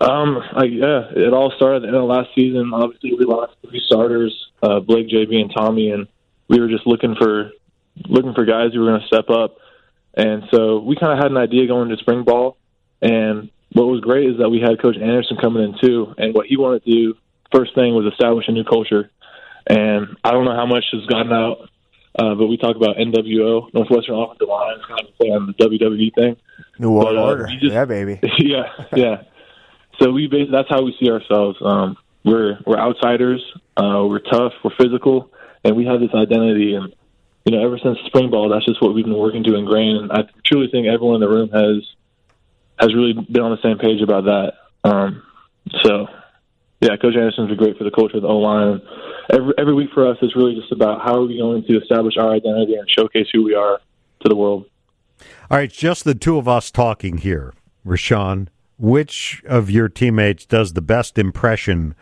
Um, 0.00 0.38
I, 0.52 0.64
yeah, 0.64 1.04
it 1.14 1.32
all 1.32 1.52
started 1.56 1.76
at 1.76 1.82
the 1.82 1.88
end 1.88 1.96
of 1.96 2.04
last 2.04 2.30
season. 2.34 2.72
Obviously, 2.74 3.14
we 3.14 3.24
lost 3.24 3.52
three 3.66 3.80
starters, 3.86 4.34
uh, 4.62 4.80
Blake, 4.80 5.08
JB, 5.08 5.34
and 5.36 5.52
Tommy, 5.54 5.90
and 5.90 6.06
we 6.48 6.60
were 6.60 6.68
just 6.68 6.86
looking 6.86 7.14
for 7.18 7.50
looking 8.08 8.34
for 8.34 8.44
guys 8.44 8.72
who 8.72 8.80
were 8.80 8.86
going 8.86 9.00
to 9.00 9.06
step 9.06 9.28
up. 9.30 9.56
And 10.14 10.44
so 10.50 10.78
we 10.80 10.96
kind 10.96 11.12
of 11.12 11.18
had 11.18 11.30
an 11.30 11.36
idea 11.36 11.66
going 11.66 11.88
to 11.90 11.96
spring 11.98 12.24
ball. 12.24 12.56
And 13.00 13.50
what 13.72 13.84
was 13.86 14.00
great 14.00 14.28
is 14.30 14.38
that 14.38 14.48
we 14.50 14.60
had 14.60 14.80
Coach 14.80 14.96
Anderson 14.96 15.36
coming 15.40 15.62
in 15.62 15.74
too. 15.80 16.14
And 16.18 16.34
what 16.34 16.46
he 16.46 16.56
wanted 16.56 16.84
to 16.84 16.90
do 16.90 17.14
first 17.54 17.74
thing 17.74 17.94
was 17.94 18.10
establish 18.12 18.46
a 18.48 18.52
new 18.52 18.64
culture. 18.64 19.10
And 19.66 20.16
I 20.24 20.30
don't 20.32 20.44
know 20.44 20.54
how 20.54 20.66
much 20.66 20.84
has 20.92 21.06
gotten 21.06 21.32
out, 21.32 21.68
uh, 22.18 22.34
but 22.34 22.46
we 22.46 22.56
talk 22.56 22.76
about 22.76 22.96
NWO, 22.96 23.72
Northwestern 23.72 24.14
Offensive 24.16 24.48
Line, 24.48 24.76
kind 24.88 25.00
of 25.00 25.16
play 25.18 25.28
on 25.28 25.46
the 25.46 25.64
WWE 25.64 26.14
thing. 26.14 26.36
New 26.78 26.90
World 26.92 27.08
But, 27.08 27.16
uh, 27.18 27.22
Order. 27.26 27.46
just- 27.60 27.72
yeah, 27.72 27.84
baby. 27.84 28.20
yeah, 28.38 28.62
yeah. 28.94 29.22
So 30.00 30.10
we 30.10 30.28
that's 30.50 30.68
how 30.68 30.82
we 30.82 30.96
see 31.00 31.10
ourselves. 31.10 31.58
Um, 31.64 31.96
we're 32.24 32.58
we're 32.66 32.78
outsiders. 32.78 33.42
Uh, 33.76 34.04
we're 34.08 34.20
tough. 34.20 34.52
We're 34.62 34.74
physical, 34.78 35.32
and 35.64 35.76
we 35.76 35.86
have 35.86 36.00
this 36.00 36.10
identity. 36.14 36.74
And 36.74 36.94
you 37.44 37.52
know, 37.52 37.64
ever 37.64 37.78
since 37.78 37.98
spring 38.06 38.30
ball, 38.30 38.48
that's 38.48 38.66
just 38.66 38.80
what 38.82 38.94
we've 38.94 39.04
been 39.04 39.16
working 39.16 39.42
to 39.44 39.56
ingrain. 39.56 39.96
And 39.96 40.12
I 40.12 40.28
truly 40.44 40.68
think 40.70 40.86
everyone 40.86 41.16
in 41.16 41.20
the 41.20 41.28
room 41.28 41.50
has 41.50 41.84
has 42.78 42.94
really 42.94 43.12
been 43.12 43.42
on 43.42 43.50
the 43.50 43.62
same 43.62 43.78
page 43.78 44.02
about 44.02 44.24
that. 44.24 44.52
Um, 44.84 45.22
so, 45.82 46.08
yeah, 46.80 46.96
Coach 46.96 47.14
Anderson's 47.14 47.48
been 47.48 47.58
great 47.58 47.78
for 47.78 47.84
the 47.84 47.90
culture 47.90 48.16
of 48.16 48.22
the 48.22 48.28
O 48.28 48.38
line. 48.38 48.82
Every 49.30 49.54
every 49.58 49.74
week 49.74 49.90
for 49.94 50.08
us 50.08 50.18
is 50.22 50.34
really 50.36 50.54
just 50.54 50.72
about 50.72 51.00
how 51.02 51.16
are 51.16 51.26
we 51.26 51.38
going 51.38 51.64
to 51.64 51.80
establish 51.80 52.16
our 52.16 52.32
identity 52.32 52.74
and 52.74 52.88
showcase 52.90 53.28
who 53.32 53.44
we 53.44 53.54
are 53.54 53.80
to 54.20 54.28
the 54.28 54.36
world. 54.36 54.66
All 55.50 55.58
right, 55.58 55.70
just 55.70 56.04
the 56.04 56.14
two 56.14 56.38
of 56.38 56.48
us 56.48 56.70
talking 56.70 57.18
here. 57.18 57.54
Rashawn, 57.86 58.48
which 58.78 59.42
of 59.46 59.70
your 59.70 59.88
teammates 59.88 60.46
does 60.46 60.72
the 60.72 60.82
best 60.82 61.18
impression 61.18 61.94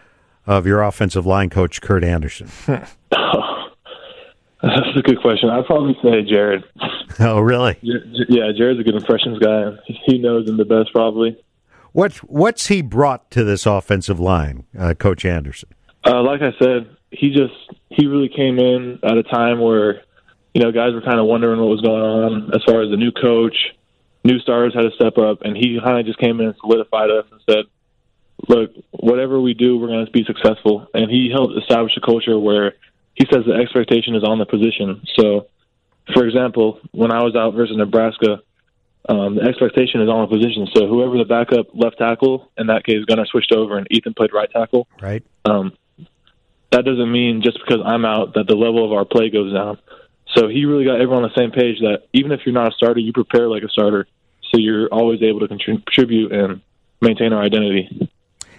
of 0.51 0.67
your 0.67 0.83
offensive 0.83 1.25
line 1.25 1.49
coach, 1.49 1.81
Kurt 1.81 2.03
Anderson? 2.03 2.51
That's 2.67 2.89
a 4.97 5.03
good 5.03 5.21
question. 5.23 5.49
I'd 5.49 5.65
probably 5.65 5.97
say 6.03 6.23
Jared. 6.29 6.65
oh, 7.21 7.39
really? 7.41 7.79
Yeah, 7.81 8.51
Jared's 8.57 8.81
a 8.81 8.83
good 8.83 8.97
impressions 8.97 9.39
guy. 9.39 9.71
He 10.07 10.19
knows 10.19 10.49
him 10.49 10.57
the 10.57 10.65
best, 10.65 10.93
probably. 10.93 11.41
What 11.93 12.17
What's 12.17 12.67
he 12.67 12.83
brought 12.83 13.31
to 13.31 13.45
this 13.45 13.65
offensive 13.65 14.21
line, 14.21 14.65
uh, 14.79 14.95
Coach 14.95 15.25
Anderson? 15.25 15.71
Uh, 16.05 16.23
like 16.23 16.43
I 16.43 16.53
said, 16.59 16.97
he 17.11 17.31
just 17.31 17.55
he 17.89 18.07
really 18.07 18.29
came 18.29 18.59
in 18.59 18.99
at 19.03 19.17
a 19.17 19.23
time 19.23 19.61
where 19.61 20.03
you 20.55 20.63
know 20.63 20.73
guys 20.73 20.93
were 20.93 21.03
kind 21.03 21.19
of 21.19 21.27
wondering 21.27 21.59
what 21.59 21.69
was 21.69 21.81
going 21.81 22.03
on 22.03 22.51
as 22.55 22.63
far 22.65 22.83
as 22.83 22.91
the 22.91 22.97
new 22.97 23.13
coach, 23.13 23.57
new 24.25 24.39
stars 24.41 24.75
had 24.75 24.83
to 24.83 24.91
step 24.95 25.17
up, 25.19 25.39
and 25.43 25.57
he 25.57 25.81
kind 25.83 25.99
of 25.99 26.07
just 26.07 26.19
came 26.19 26.41
in 26.41 26.47
and 26.47 26.55
solidified 26.61 27.11
us 27.11 27.25
and 27.33 27.41
said, 27.49 27.65
"Look, 28.49 28.71
whatever 28.91 29.41
we 29.41 29.55
do, 29.55 29.79
we're 29.79 29.89
going 29.89 30.07
to 30.07 30.13
be 30.13 30.25
successful." 30.25 30.87
And 30.95 31.11
he 31.11 31.31
helped 31.33 31.57
establish 31.57 31.93
a 31.97 32.01
culture 32.01 32.39
where 32.39 32.75
he 33.15 33.27
says 33.31 33.45
the 33.47 33.55
expectation 33.55 34.15
is 34.15 34.25
on 34.25 34.39
the 34.39 34.47
position. 34.47 35.03
So, 35.19 35.47
for 36.15 36.27
example, 36.27 36.81
when 36.93 37.13
I 37.13 37.23
was 37.23 37.37
out 37.37 37.55
versus 37.55 37.77
Nebraska, 37.77 38.43
um, 39.09 39.37
the 39.37 39.43
expectation 39.43 40.01
is 40.03 40.09
on 40.09 40.29
the 40.29 40.37
position. 40.37 40.69
So 40.75 40.87
whoever 40.87 41.17
the 41.19 41.25
backup 41.25 41.69
left 41.75 41.99
tackle 41.99 42.51
in 42.57 42.67
that 42.69 42.85
case, 42.85 43.05
Gunnar 43.07 43.27
switched 43.27 43.53
over 43.53 43.79
and 43.79 43.87
Ethan 43.91 44.15
played 44.15 44.33
right 44.33 44.51
tackle. 44.51 44.89
Right? 45.01 45.25
Um, 45.45 45.73
that 46.71 46.85
doesn't 46.85 47.11
mean 47.11 47.43
just 47.43 47.59
because 47.59 47.83
I'm 47.85 48.05
out 48.05 48.35
that 48.35 48.47
the 48.47 48.55
level 48.55 48.85
of 48.85 48.93
our 48.93 49.05
play 49.05 49.31
goes 49.31 49.53
down. 49.53 49.79
So 50.37 50.49
he 50.49 50.65
really 50.65 50.85
got 50.85 51.01
everyone 51.01 51.25
on 51.25 51.31
the 51.35 51.41
same 51.41 51.51
page 51.51 51.81
that 51.81 52.05
even 52.13 52.31
if 52.31 52.41
you're 52.45 52.55
not 52.55 52.73
a 52.73 52.77
starter, 52.77 53.01
you 53.01 53.13
prepare 53.13 53.49
like 53.49 53.65
a 53.65 53.69
starter, 53.69 54.07
so 54.51 54.59
you're 54.59 54.87
always 54.89 55.23
able 55.23 55.41
to 55.41 55.49
contribute 55.49 56.33
and 56.33 56.61
maintain 57.01 57.33
our 57.33 57.43
identity. 57.43 58.09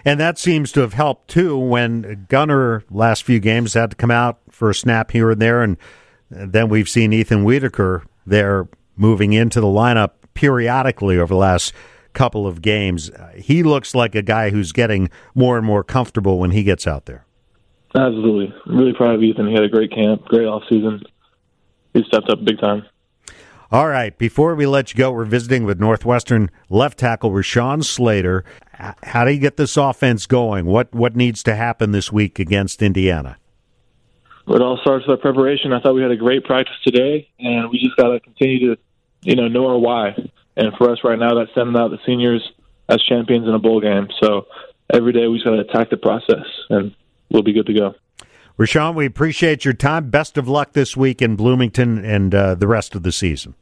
And 0.03 0.19
that 0.19 0.37
seems 0.37 0.71
to 0.73 0.81
have 0.81 0.93
helped 0.93 1.29
too 1.29 1.57
when 1.57 2.25
Gunnar 2.29 2.83
last 2.89 3.23
few 3.23 3.39
games 3.39 3.73
had 3.73 3.91
to 3.91 3.95
come 3.95 4.11
out 4.11 4.39
for 4.49 4.69
a 4.69 4.75
snap 4.75 5.11
here 5.11 5.31
and 5.31 5.41
there, 5.41 5.61
and 5.61 5.77
then 6.29 6.69
we've 6.69 6.89
seen 6.89 7.13
Ethan 7.13 7.45
Wiederkehr 7.45 8.03
there 8.25 8.67
moving 8.95 9.33
into 9.33 9.59
the 9.59 9.67
lineup 9.67 10.11
periodically 10.33 11.17
over 11.17 11.33
the 11.33 11.39
last 11.39 11.73
couple 12.13 12.47
of 12.47 12.61
games. 12.61 13.11
He 13.35 13.63
looks 13.63 13.93
like 13.95 14.15
a 14.15 14.21
guy 14.21 14.49
who's 14.49 14.71
getting 14.71 15.09
more 15.35 15.57
and 15.57 15.65
more 15.65 15.83
comfortable 15.83 16.39
when 16.39 16.51
he 16.51 16.63
gets 16.63 16.87
out 16.87 17.05
there. 17.05 17.25
Absolutely, 17.95 18.53
I'm 18.65 18.77
really 18.77 18.93
proud 18.93 19.15
of 19.15 19.23
Ethan. 19.23 19.47
He 19.47 19.53
had 19.53 19.63
a 19.63 19.69
great 19.69 19.91
camp, 19.91 20.25
great 20.25 20.47
off 20.47 20.63
season. 20.69 21.03
He 21.93 22.03
stepped 22.03 22.29
up 22.29 22.43
big 22.43 22.59
time. 22.59 22.85
All 23.71 23.87
right, 23.87 24.17
before 24.17 24.55
we 24.55 24.65
let 24.65 24.93
you 24.93 24.97
go, 24.97 25.11
we're 25.11 25.23
visiting 25.23 25.63
with 25.63 25.79
Northwestern 25.79 26.51
left 26.69 26.99
tackle 26.99 27.31
Rashawn 27.31 27.83
Slater. 27.83 28.43
How 29.03 29.25
do 29.25 29.31
you 29.31 29.39
get 29.39 29.57
this 29.57 29.77
offense 29.77 30.25
going? 30.25 30.65
What 30.65 30.93
what 30.93 31.15
needs 31.15 31.43
to 31.43 31.55
happen 31.55 31.91
this 31.91 32.11
week 32.11 32.39
against 32.39 32.81
Indiana? 32.81 33.37
It 34.47 34.61
all 34.61 34.77
starts 34.81 35.05
with 35.07 35.17
our 35.17 35.21
preparation. 35.21 35.71
I 35.71 35.79
thought 35.79 35.93
we 35.93 36.01
had 36.01 36.11
a 36.11 36.17
great 36.17 36.43
practice 36.43 36.75
today, 36.83 37.29
and 37.39 37.69
we 37.69 37.79
just 37.79 37.95
got 37.95 38.09
to 38.09 38.19
continue 38.19 38.73
to, 38.75 38.81
you 39.21 39.35
know, 39.35 39.47
know 39.47 39.67
our 39.67 39.77
why. 39.77 40.15
And 40.57 40.73
for 40.77 40.89
us 40.89 40.99
right 41.03 41.17
now, 41.17 41.35
that's 41.35 41.53
sending 41.53 41.77
out 41.77 41.91
the 41.91 41.99
seniors 42.05 42.41
as 42.89 43.01
champions 43.03 43.47
in 43.47 43.53
a 43.53 43.59
bowl 43.59 43.79
game. 43.79 44.07
So 44.21 44.47
every 44.91 45.13
day 45.13 45.27
we 45.27 45.37
just 45.37 45.45
got 45.45 45.51
to 45.51 45.61
attack 45.61 45.89
the 45.89 45.97
process, 45.97 46.45
and 46.69 46.93
we'll 47.29 47.43
be 47.43 47.53
good 47.53 47.67
to 47.67 47.73
go. 47.73 47.95
Rashawn, 48.57 48.95
we 48.95 49.05
appreciate 49.05 49.63
your 49.63 49.73
time. 49.73 50.09
Best 50.09 50.37
of 50.37 50.47
luck 50.47 50.73
this 50.73 50.97
week 50.97 51.21
in 51.21 51.35
Bloomington 51.35 52.03
and 52.03 52.33
uh, 52.35 52.55
the 52.55 52.67
rest 52.67 52.95
of 52.95 53.03
the 53.03 53.11
season. 53.11 53.55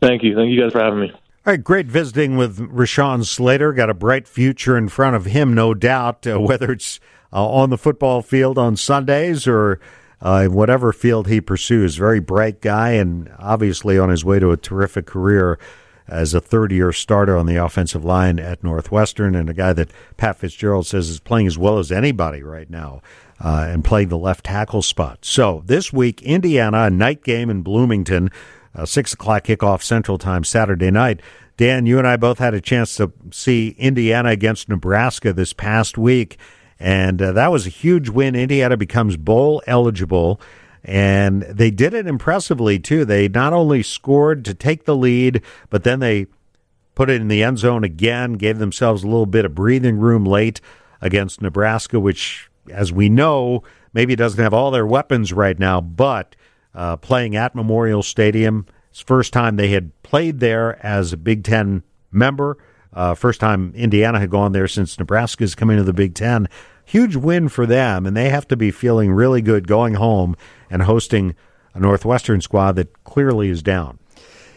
Thank 0.00 0.22
you. 0.22 0.36
Thank 0.36 0.50
you 0.50 0.60
guys 0.60 0.72
for 0.72 0.80
having 0.80 1.00
me. 1.00 1.12
All 1.48 1.52
right, 1.52 1.64
great 1.64 1.86
visiting 1.86 2.36
with 2.36 2.58
Rashawn 2.58 3.24
Slater. 3.24 3.72
Got 3.72 3.88
a 3.88 3.94
bright 3.94 4.28
future 4.28 4.76
in 4.76 4.90
front 4.90 5.16
of 5.16 5.24
him, 5.24 5.54
no 5.54 5.72
doubt, 5.72 6.26
uh, 6.26 6.38
whether 6.38 6.72
it's 6.72 7.00
uh, 7.32 7.42
on 7.42 7.70
the 7.70 7.78
football 7.78 8.20
field 8.20 8.58
on 8.58 8.76
Sundays 8.76 9.48
or 9.48 9.80
uh, 10.20 10.44
whatever 10.48 10.92
field 10.92 11.26
he 11.26 11.40
pursues. 11.40 11.96
Very 11.96 12.20
bright 12.20 12.60
guy 12.60 12.90
and 12.90 13.32
obviously 13.38 13.98
on 13.98 14.10
his 14.10 14.26
way 14.26 14.38
to 14.38 14.50
a 14.50 14.58
terrific 14.58 15.06
career 15.06 15.58
as 16.06 16.34
a 16.34 16.40
third 16.42 16.70
year 16.70 16.92
starter 16.92 17.38
on 17.38 17.46
the 17.46 17.56
offensive 17.56 18.04
line 18.04 18.38
at 18.38 18.62
Northwestern 18.62 19.34
and 19.34 19.48
a 19.48 19.54
guy 19.54 19.72
that 19.72 19.90
Pat 20.18 20.36
Fitzgerald 20.36 20.86
says 20.86 21.08
is 21.08 21.18
playing 21.18 21.46
as 21.46 21.56
well 21.56 21.78
as 21.78 21.90
anybody 21.90 22.42
right 22.42 22.68
now 22.68 23.00
uh, 23.40 23.68
and 23.70 23.82
playing 23.82 24.08
the 24.08 24.18
left 24.18 24.44
tackle 24.44 24.82
spot. 24.82 25.20
So 25.24 25.62
this 25.64 25.94
week, 25.94 26.20
Indiana, 26.20 26.82
a 26.82 26.90
night 26.90 27.24
game 27.24 27.48
in 27.48 27.62
Bloomington, 27.62 28.30
uh, 28.78 28.86
6 28.86 29.12
o'clock 29.12 29.44
kickoff 29.44 29.82
Central 29.82 30.18
Time 30.18 30.44
Saturday 30.44 30.90
night. 30.90 31.20
Dan, 31.56 31.86
you 31.86 31.98
and 31.98 32.06
I 32.06 32.16
both 32.16 32.38
had 32.38 32.54
a 32.54 32.60
chance 32.60 32.96
to 32.96 33.12
see 33.32 33.74
Indiana 33.78 34.30
against 34.30 34.68
Nebraska 34.68 35.32
this 35.32 35.52
past 35.52 35.98
week, 35.98 36.38
and 36.78 37.20
uh, 37.20 37.32
that 37.32 37.50
was 37.50 37.66
a 37.66 37.70
huge 37.70 38.08
win. 38.08 38.36
Indiana 38.36 38.76
becomes 38.76 39.16
bowl 39.16 39.62
eligible. 39.66 40.40
And 40.84 41.42
they 41.42 41.72
did 41.72 41.92
it 41.92 42.06
impressively, 42.06 42.78
too. 42.78 43.04
They 43.04 43.28
not 43.28 43.52
only 43.52 43.82
scored 43.82 44.44
to 44.44 44.54
take 44.54 44.84
the 44.84 44.96
lead, 44.96 45.42
but 45.70 45.82
then 45.82 45.98
they 45.98 46.28
put 46.94 47.10
it 47.10 47.20
in 47.20 47.28
the 47.28 47.42
end 47.42 47.58
zone 47.58 47.82
again, 47.82 48.34
gave 48.34 48.58
themselves 48.58 49.02
a 49.02 49.06
little 49.06 49.26
bit 49.26 49.44
of 49.44 49.56
breathing 49.56 49.98
room 49.98 50.24
late 50.24 50.60
against 51.00 51.42
Nebraska, 51.42 51.98
which, 51.98 52.48
as 52.70 52.92
we 52.92 53.08
know, 53.08 53.64
maybe 53.92 54.14
doesn't 54.14 54.42
have 54.42 54.54
all 54.54 54.70
their 54.70 54.86
weapons 54.86 55.32
right 55.32 55.58
now, 55.58 55.80
but 55.80 56.36
uh, 56.78 56.96
playing 56.96 57.34
at 57.34 57.56
Memorial 57.56 58.04
Stadium, 58.04 58.64
it's 58.90 59.00
first 59.00 59.32
time 59.32 59.56
they 59.56 59.70
had 59.70 59.90
played 60.04 60.38
there 60.38 60.84
as 60.86 61.12
a 61.12 61.16
Big 61.16 61.42
Ten 61.42 61.82
member. 62.12 62.56
Uh, 62.92 63.14
first 63.14 63.40
time 63.40 63.72
Indiana 63.74 64.20
had 64.20 64.30
gone 64.30 64.52
there 64.52 64.68
since 64.68 64.96
Nebraska's 64.96 65.56
come 65.56 65.70
into 65.70 65.82
the 65.82 65.92
Big 65.92 66.14
Ten. 66.14 66.48
Huge 66.84 67.16
win 67.16 67.48
for 67.48 67.66
them, 67.66 68.06
and 68.06 68.16
they 68.16 68.30
have 68.30 68.46
to 68.48 68.56
be 68.56 68.70
feeling 68.70 69.10
really 69.10 69.42
good 69.42 69.66
going 69.66 69.94
home 69.94 70.36
and 70.70 70.82
hosting 70.82 71.34
a 71.74 71.80
Northwestern 71.80 72.40
squad 72.40 72.76
that 72.76 73.04
clearly 73.04 73.48
is 73.48 73.60
down. 73.60 73.98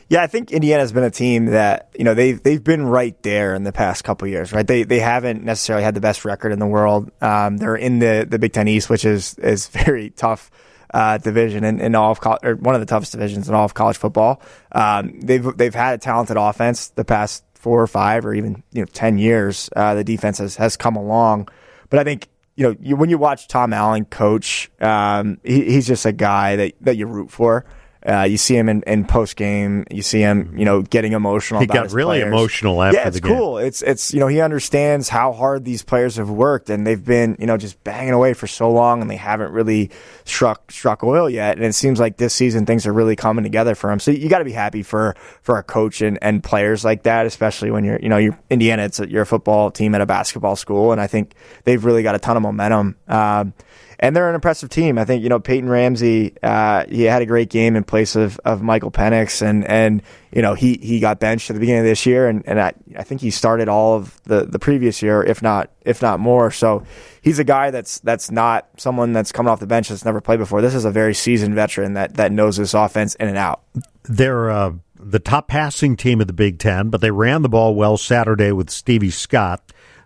Yeah, 0.08 0.22
I 0.22 0.28
think 0.28 0.52
Indiana's 0.52 0.92
been 0.92 1.04
a 1.04 1.10
team 1.10 1.48
that 1.48 1.90
you 1.98 2.04
know 2.04 2.14
they've 2.14 2.42
they've 2.42 2.64
been 2.64 2.86
right 2.86 3.20
there 3.24 3.56
in 3.56 3.64
the 3.64 3.72
past 3.72 4.04
couple 4.04 4.28
years, 4.28 4.54
right? 4.54 4.68
They 4.68 4.84
they 4.84 5.00
haven't 5.00 5.44
necessarily 5.44 5.84
had 5.84 5.96
the 5.96 6.02
best 6.02 6.24
record 6.24 6.52
in 6.52 6.60
the 6.60 6.68
world. 6.68 7.12
Um, 7.20 7.58
they're 7.58 7.76
in 7.76 7.98
the 7.98 8.28
the 8.30 8.38
Big 8.38 8.54
Ten 8.54 8.68
East, 8.68 8.92
which 8.92 9.06
is 9.06 9.34
is 9.40 9.68
very 9.86 10.12
tough 10.12 10.52
uh, 10.94 11.18
division 11.18 11.64
in, 11.64 11.80
in 11.80 11.96
all 11.96 12.12
of 12.12 12.20
or 12.44 12.56
one 12.56 12.76
of 12.76 12.82
the 12.82 12.86
toughest 12.86 13.12
divisions 13.12 13.48
in 13.50 13.56
all 13.56 13.66
of 13.66 13.74
college 13.74 13.98
football. 13.98 14.42
Um, 14.72 15.20
they've 15.20 15.46
they've 15.58 15.74
had 15.74 15.96
a 15.96 15.98
talented 15.98 16.38
offense 16.38 16.90
the 16.90 17.06
past 17.06 17.44
four 17.56 17.82
or 17.82 17.88
five 17.88 18.26
or 18.26 18.34
even 18.34 18.64
you 18.72 18.82
know 18.82 18.86
ten 18.86 19.18
years. 19.18 19.70
Uh, 19.76 19.96
the 19.96 20.04
defense 20.04 20.38
has 20.38 20.56
has 20.58 20.78
come 20.78 20.96
along, 20.96 21.48
but 21.90 22.00
I 22.00 22.04
think 22.04 22.28
you 22.56 22.68
know 22.68 22.76
you, 22.80 22.96
when 22.96 23.10
you 23.10 23.18
watch 23.18 23.48
Tom 23.48 23.74
Allen 23.74 24.06
coach, 24.06 24.70
um, 24.82 25.40
he, 25.44 25.64
he's 25.66 25.88
just 25.88 26.06
a 26.06 26.12
guy 26.12 26.56
that 26.58 26.74
that 26.82 26.98
you 26.98 27.08
root 27.08 27.32
for. 27.32 27.66
Uh, 28.08 28.24
you 28.24 28.38
see 28.38 28.58
him 28.58 28.68
in, 28.68 28.82
in 28.88 29.06
post 29.06 29.36
game. 29.36 29.86
You 29.92 30.02
see 30.02 30.22
him, 30.22 30.58
you 30.58 30.66
know, 30.66 30.82
getting 30.82 31.14
emotional. 31.14 31.60
He 31.60 31.68
got 31.68 31.92
really 31.92 32.20
players. 32.20 32.28
emotional 32.34 32.82
after 32.82 32.98
yeah, 32.98 33.08
it's 33.08 33.18
the 33.18 33.22
game. 33.22 33.38
cool. 33.38 33.58
It's 33.60 33.84
it's 33.84 34.12
you 34.12 34.20
know 34.20 34.28
he 34.28 34.42
understands 34.42 35.08
how 35.08 35.34
hard 35.34 35.66
these 35.66 35.84
players 35.84 36.16
have 36.16 36.30
worked, 36.30 36.72
and 36.72 36.86
they've 36.86 37.04
been 37.04 37.36
you 37.40 37.46
know 37.46 37.58
just 37.58 37.84
banging 37.84 38.14
away 38.14 38.34
for 38.34 38.48
so 38.48 38.72
long, 38.72 39.02
and 39.02 39.10
they 39.10 39.18
haven't 39.18 39.52
really 39.52 39.92
struck 40.26 40.72
struck 40.72 41.04
oil 41.04 41.30
yet. 41.30 41.58
And 41.58 41.66
it 41.66 41.74
seems 41.74 42.00
like 42.00 42.18
this 42.18 42.34
season 42.34 42.66
things 42.66 42.88
are 42.88 42.94
really 42.94 43.16
coming 43.16 43.44
together 43.44 43.76
for 43.76 43.92
him. 43.92 44.00
So 44.00 44.10
you 44.10 44.30
got 44.30 44.40
to 44.40 44.46
be 44.46 44.52
happy 44.52 44.82
for 44.82 45.16
for 45.44 45.60
a 45.60 45.64
coach 45.64 46.02
and, 46.02 46.18
and 46.24 46.44
players 46.44 46.84
like 46.84 47.04
that, 47.04 47.28
especially 47.28 47.70
when 47.70 47.84
you're 47.84 48.00
you 48.00 48.10
know 48.10 48.18
you're 48.18 48.38
Indiana. 48.50 48.84
It's 48.84 49.00
a, 49.00 49.08
you're 49.08 49.24
a 49.24 49.28
football 49.28 49.70
team 49.70 49.94
at 49.94 50.02
a 50.02 50.08
basketball 50.08 50.56
school, 50.56 50.92
and 50.92 51.00
I 51.00 51.06
think 51.06 51.36
they've 51.66 51.84
really 51.84 52.02
got 52.02 52.16
a 52.16 52.20
ton 52.20 52.36
of 52.36 52.42
momentum. 52.42 52.96
Um, 53.08 53.54
and 54.02 54.16
they're 54.16 54.28
an 54.28 54.36
impressive 54.36 54.70
team. 54.70 54.98
I 54.98 55.06
think 55.06 55.22
you 55.22 55.30
know 55.30 55.40
Peyton 55.40 55.70
Ramsey. 55.70 56.36
Uh, 56.42 56.86
he 56.90 57.04
had 57.04 57.22
a 57.22 57.26
great 57.26 57.50
game 57.50 57.76
in 57.76 57.84
place 57.84 58.16
of, 58.16 58.40
of 58.44 58.62
Michael 58.64 58.92
Penix, 58.92 59.42
and 59.42 59.64
and 59.66 60.02
you 60.32 60.42
know 60.42 60.56
he 60.56 60.80
he 60.82 61.00
got 61.00 61.20
benched 61.20 61.50
at 61.50 61.54
the 61.54 61.60
beginning 61.60 61.82
of 61.82 61.86
this 61.86 62.06
year, 62.06 62.28
and, 62.28 62.44
and 62.48 62.60
I, 62.60 62.74
I 62.98 63.04
think 63.04 63.22
he 63.22 63.30
started 63.30 63.70
all 63.70 63.96
of 63.96 64.22
the, 64.24 64.46
the 64.46 64.58
previous 64.58 65.02
year, 65.02 65.22
if 65.22 65.42
not 65.42 65.70
if 65.82 66.02
not 66.02 66.20
more. 66.20 66.50
So 66.50 66.84
he's 67.22 67.38
a 67.38 67.44
guy 67.44 67.70
that's 67.70 68.00
that's 68.00 68.32
not 68.32 68.68
someone 68.78 69.14
that's 69.14 69.32
coming 69.32 69.52
off 69.52 69.60
the 69.60 69.68
bench 69.68 69.90
that's 69.90 70.04
never 70.04 70.20
played 70.20 70.40
before. 70.40 70.62
This 70.62 70.76
is 70.76 70.86
a 70.86 70.92
very 70.92 71.14
seasoned 71.14 71.54
veteran 71.54 71.94
that 71.94 72.16
that 72.16 72.32
knows 72.32 72.58
this 72.58 72.74
offense 72.74 73.14
in 73.16 73.28
and 73.28 73.38
out. 73.38 73.62
They're 74.04 74.50
uh, 74.50 74.74
the 75.00 75.20
top 75.20 75.48
passing 75.48 75.96
team 75.96 76.22
of 76.22 76.28
the 76.28 76.34
Big 76.34 76.58
Ten, 76.58 76.90
but 76.90 77.02
they 77.02 77.12
ran 77.12 77.44
the 77.44 77.50
ball 77.50 77.76
well 77.76 77.98
Saturday 77.98 78.52
with 78.52 78.72
Stevie 78.72 79.12
Scott. 79.12 79.62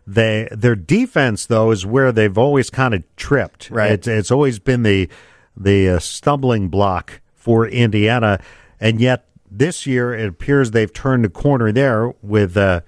They 0.08 0.48
their 0.52 0.76
defense 0.76 1.48
though 1.48 1.72
is 1.72 1.86
where 1.86 2.12
they've 2.12 2.38
always 2.38 2.70
kind 2.70 2.94
of 2.94 3.04
tripped. 3.16 3.70
Right. 3.70 3.92
It's, 3.92 4.08
it's 4.08 4.32
always 4.32 4.60
been 4.60 4.84
the 4.84 5.10
the 5.58 5.90
uh, 5.90 6.00
stumbling 6.00 6.70
block 6.70 7.22
for 7.34 7.68
Indiana, 7.68 8.40
and 8.80 9.00
yet 9.00 9.28
this 9.50 9.86
year 9.88 10.14
it 10.14 10.28
appears 10.28 10.72
they've 10.72 10.92
turned 10.92 11.24
the 11.24 11.30
corner 11.30 11.72
there 11.72 12.14
with 12.22 12.56
uh, 12.56 12.82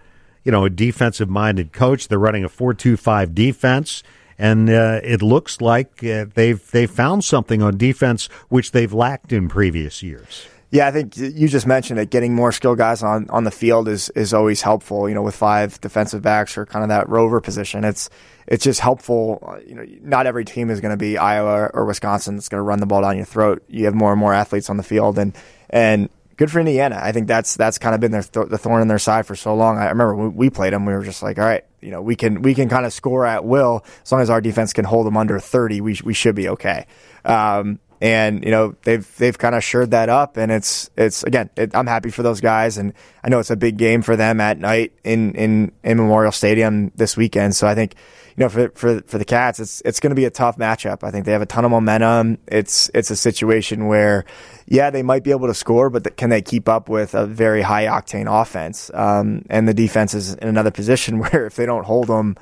you 0.43 0.51
know 0.51 0.65
a 0.65 0.69
defensive 0.69 1.29
minded 1.29 1.73
coach. 1.73 2.07
They're 2.07 2.19
running 2.19 2.43
a 2.43 2.49
four 2.49 2.73
two 2.73 2.97
five 2.97 3.33
defense. 3.33 4.03
And 4.39 4.69
uh, 4.69 4.99
it 5.03 5.23
looks 5.23 5.61
like 5.61 6.03
uh, 6.03 6.25
they've 6.31 6.63
they 6.69 6.85
found 6.85 7.23
something 7.23 7.63
on 7.63 7.75
defense 7.75 8.27
which 8.49 8.71
they've 8.71 8.93
lacked 8.93 9.33
in 9.33 9.49
previous 9.49 10.03
years. 10.03 10.47
Yeah, 10.69 10.87
I 10.87 10.91
think 10.91 11.15
you 11.15 11.47
just 11.47 11.65
mentioned 11.65 11.97
it. 11.99 12.09
Getting 12.09 12.35
more 12.35 12.51
skilled 12.51 12.77
guys 12.77 13.01
on, 13.01 13.29
on 13.29 13.45
the 13.45 13.51
field 13.51 13.87
is, 13.87 14.09
is 14.09 14.33
always 14.33 14.61
helpful. 14.61 15.07
You 15.07 15.15
know, 15.15 15.21
with 15.21 15.35
five 15.35 15.79
defensive 15.79 16.21
backs 16.21 16.57
or 16.57 16.65
kind 16.65 16.83
of 16.83 16.89
that 16.89 17.07
rover 17.07 17.39
position, 17.39 17.85
it's 17.85 18.09
it's 18.47 18.65
just 18.65 18.81
helpful. 18.81 19.57
You 19.65 19.75
know, 19.75 19.85
not 20.01 20.27
every 20.27 20.43
team 20.43 20.69
is 20.69 20.81
going 20.81 20.91
to 20.91 20.97
be 20.97 21.17
Iowa 21.17 21.69
or 21.73 21.85
Wisconsin 21.85 22.35
that's 22.35 22.49
going 22.49 22.59
to 22.59 22.63
run 22.63 22.79
the 22.79 22.85
ball 22.85 23.01
down 23.01 23.15
your 23.15 23.25
throat. 23.25 23.63
You 23.69 23.85
have 23.85 23.95
more 23.95 24.11
and 24.11 24.19
more 24.19 24.33
athletes 24.33 24.69
on 24.69 24.75
the 24.75 24.83
field, 24.83 25.17
and 25.17 25.33
and 25.69 26.09
good 26.35 26.51
for 26.51 26.59
Indiana. 26.59 26.99
I 27.01 27.13
think 27.13 27.27
that's 27.27 27.55
that's 27.55 27.77
kind 27.77 27.95
of 27.95 28.01
been 28.01 28.11
their 28.11 28.23
th- 28.23 28.49
the 28.49 28.57
thorn 28.57 28.81
in 28.81 28.89
their 28.89 28.99
side 28.99 29.25
for 29.25 29.37
so 29.37 29.55
long. 29.55 29.77
I 29.77 29.85
remember 29.85 30.15
when 30.15 30.35
we 30.35 30.49
played 30.49 30.73
them, 30.73 30.85
we 30.85 30.91
were 30.93 31.03
just 31.03 31.23
like, 31.23 31.39
all 31.39 31.45
right, 31.45 31.63
you 31.81 31.91
know, 31.91 32.01
we 32.01 32.17
can 32.17 32.41
we 32.41 32.53
can 32.53 32.67
kind 32.67 32.85
of 32.85 32.91
score 32.91 33.25
at 33.25 33.45
will 33.45 33.85
as 34.03 34.11
long 34.11 34.19
as 34.19 34.29
our 34.29 34.41
defense 34.41 34.73
can 34.73 34.83
hold 34.83 35.07
them 35.07 35.15
under 35.15 35.39
thirty. 35.39 35.79
We 35.79 35.97
we 36.03 36.13
should 36.13 36.35
be 36.35 36.49
okay. 36.49 36.87
Um, 37.23 37.79
and 37.99 38.43
you 38.43 38.51
know 38.51 38.75
they've 38.83 39.17
they've 39.17 39.37
kind 39.37 39.55
of 39.55 39.63
shored 39.63 39.91
that 39.91 40.09
up, 40.09 40.37
and 40.37 40.51
it's 40.51 40.89
it's 40.95 41.23
again 41.23 41.49
it, 41.55 41.75
I'm 41.75 41.87
happy 41.87 42.11
for 42.11 42.23
those 42.23 42.41
guys, 42.41 42.77
and 42.77 42.93
I 43.23 43.29
know 43.29 43.39
it's 43.39 43.49
a 43.49 43.55
big 43.55 43.77
game 43.77 44.01
for 44.01 44.15
them 44.15 44.39
at 44.39 44.59
night 44.59 44.93
in 45.03 45.33
in, 45.35 45.71
in 45.83 45.97
Memorial 45.97 46.31
Stadium 46.31 46.91
this 46.95 47.17
weekend. 47.17 47.55
So 47.55 47.67
I 47.67 47.73
think 47.73 47.95
you 48.35 48.43
know 48.43 48.49
for 48.49 48.69
for 48.69 49.01
for 49.01 49.17
the 49.17 49.25
Cats, 49.25 49.59
it's 49.59 49.81
it's 49.83 49.99
going 49.99 50.11
to 50.11 50.15
be 50.15 50.25
a 50.25 50.29
tough 50.29 50.57
matchup. 50.57 51.03
I 51.03 51.09
think 51.09 51.25
they 51.25 51.31
have 51.31 51.41
a 51.41 51.47
ton 51.47 51.65
of 51.65 51.71
momentum. 51.71 52.37
It's 52.47 52.91
it's 52.93 53.09
a 53.09 53.15
situation 53.15 53.87
where 53.87 54.25
yeah 54.67 54.91
they 54.91 55.01
might 55.01 55.23
be 55.23 55.31
able 55.31 55.47
to 55.47 55.55
score, 55.55 55.89
but 55.89 56.03
the, 56.03 56.11
can 56.11 56.29
they 56.29 56.41
keep 56.41 56.69
up 56.69 56.89
with 56.89 57.15
a 57.15 57.25
very 57.25 57.63
high 57.63 57.85
octane 57.85 58.27
offense? 58.29 58.91
Um, 58.93 59.43
and 59.49 59.67
the 59.67 59.73
defense 59.73 60.13
is 60.13 60.35
in 60.35 60.47
another 60.47 60.71
position 60.71 61.17
where 61.19 61.47
if 61.47 61.55
they 61.55 61.65
don't 61.65 61.85
hold 61.85 62.07
them 62.07 62.37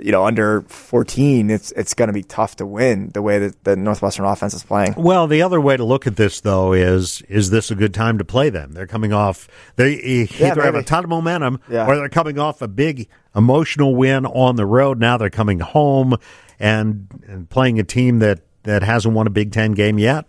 you 0.00 0.12
know, 0.12 0.24
under 0.24 0.62
14, 0.62 1.50
it's 1.50 1.72
it's 1.72 1.94
going 1.94 2.08
to 2.08 2.12
be 2.12 2.22
tough 2.22 2.56
to 2.56 2.66
win 2.66 3.10
the 3.10 3.22
way 3.22 3.38
that 3.38 3.64
the 3.64 3.76
Northwestern 3.76 4.24
offense 4.24 4.54
is 4.54 4.62
playing. 4.62 4.94
Well, 4.96 5.26
the 5.26 5.42
other 5.42 5.60
way 5.60 5.76
to 5.76 5.84
look 5.84 6.06
at 6.06 6.16
this, 6.16 6.40
though, 6.40 6.72
is 6.72 7.22
is 7.28 7.50
this 7.50 7.70
a 7.70 7.74
good 7.74 7.94
time 7.94 8.18
to 8.18 8.24
play 8.24 8.50
them? 8.50 8.72
They're 8.72 8.86
coming 8.86 9.12
off 9.12 9.48
they 9.76 9.96
eh, 9.96 10.26
either 10.38 10.60
yeah, 10.60 10.64
have 10.64 10.74
a 10.74 10.82
ton 10.82 11.04
of 11.04 11.10
momentum 11.10 11.60
yeah. 11.68 11.86
or 11.86 11.96
they're 11.96 12.08
coming 12.08 12.38
off 12.38 12.62
a 12.62 12.68
big 12.68 13.08
emotional 13.34 13.94
win 13.94 14.26
on 14.26 14.56
the 14.56 14.66
road. 14.66 14.98
Now 14.98 15.16
they're 15.16 15.30
coming 15.30 15.60
home 15.60 16.16
and, 16.58 17.08
and 17.26 17.48
playing 17.48 17.78
a 17.78 17.84
team 17.84 18.20
that 18.20 18.40
that 18.62 18.82
hasn't 18.82 19.14
won 19.14 19.26
a 19.26 19.30
Big 19.30 19.52
Ten 19.52 19.72
game 19.72 19.98
yet. 19.98 20.26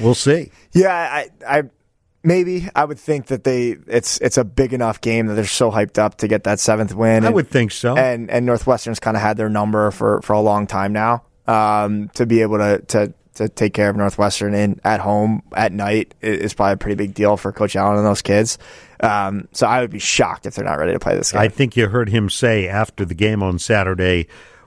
We'll 0.00 0.14
see. 0.14 0.50
Yeah, 0.72 0.92
I, 0.92 1.28
I 1.46 1.62
Maybe 2.28 2.68
I 2.74 2.84
would 2.84 2.98
think 2.98 3.26
that 3.26 3.44
they 3.44 3.76
it's 3.86 4.18
it's 4.18 4.36
a 4.36 4.44
big 4.44 4.74
enough 4.74 5.00
game 5.00 5.26
that 5.26 5.34
they're 5.34 5.46
so 5.46 5.70
hyped 5.70 5.96
up 5.96 6.18
to 6.18 6.28
get 6.28 6.44
that 6.44 6.60
seventh 6.60 6.94
win. 6.94 7.24
I 7.24 7.28
and, 7.28 7.34
would 7.34 7.48
think 7.48 7.72
so. 7.72 7.96
And 7.96 8.30
and 8.30 8.44
Northwestern's 8.44 9.00
kind 9.00 9.16
of 9.16 9.22
had 9.22 9.38
their 9.38 9.48
number 9.48 9.90
for, 9.90 10.20
for 10.20 10.34
a 10.34 10.40
long 10.40 10.66
time 10.66 10.92
now. 10.92 11.22
Um, 11.46 12.10
to 12.10 12.26
be 12.26 12.42
able 12.42 12.58
to, 12.58 12.82
to 12.88 13.14
to 13.36 13.48
take 13.48 13.72
care 13.72 13.88
of 13.88 13.96
Northwestern 13.96 14.52
in 14.52 14.80
at 14.84 15.00
home 15.00 15.42
at 15.54 15.72
night 15.72 16.14
is 16.20 16.52
probably 16.52 16.74
a 16.74 16.76
pretty 16.76 16.96
big 16.96 17.14
deal 17.14 17.36
for 17.36 17.50
Coach 17.50 17.76
Allen 17.76 17.96
and 17.96 18.06
those 18.06 18.20
kids. 18.20 18.58
Um, 19.00 19.48
so 19.52 19.66
I 19.66 19.80
would 19.80 19.90
be 19.90 20.00
shocked 20.00 20.44
if 20.44 20.56
they're 20.56 20.64
not 20.64 20.78
ready 20.78 20.92
to 20.92 20.98
play 20.98 21.16
this 21.16 21.32
game. 21.32 21.40
I 21.40 21.48
think 21.48 21.76
you 21.76 21.88
heard 21.88 22.10
him 22.10 22.28
say 22.28 22.68
after 22.68 23.04
the 23.04 23.14
game 23.14 23.42
on 23.42 23.58
Saturday. 23.58 24.26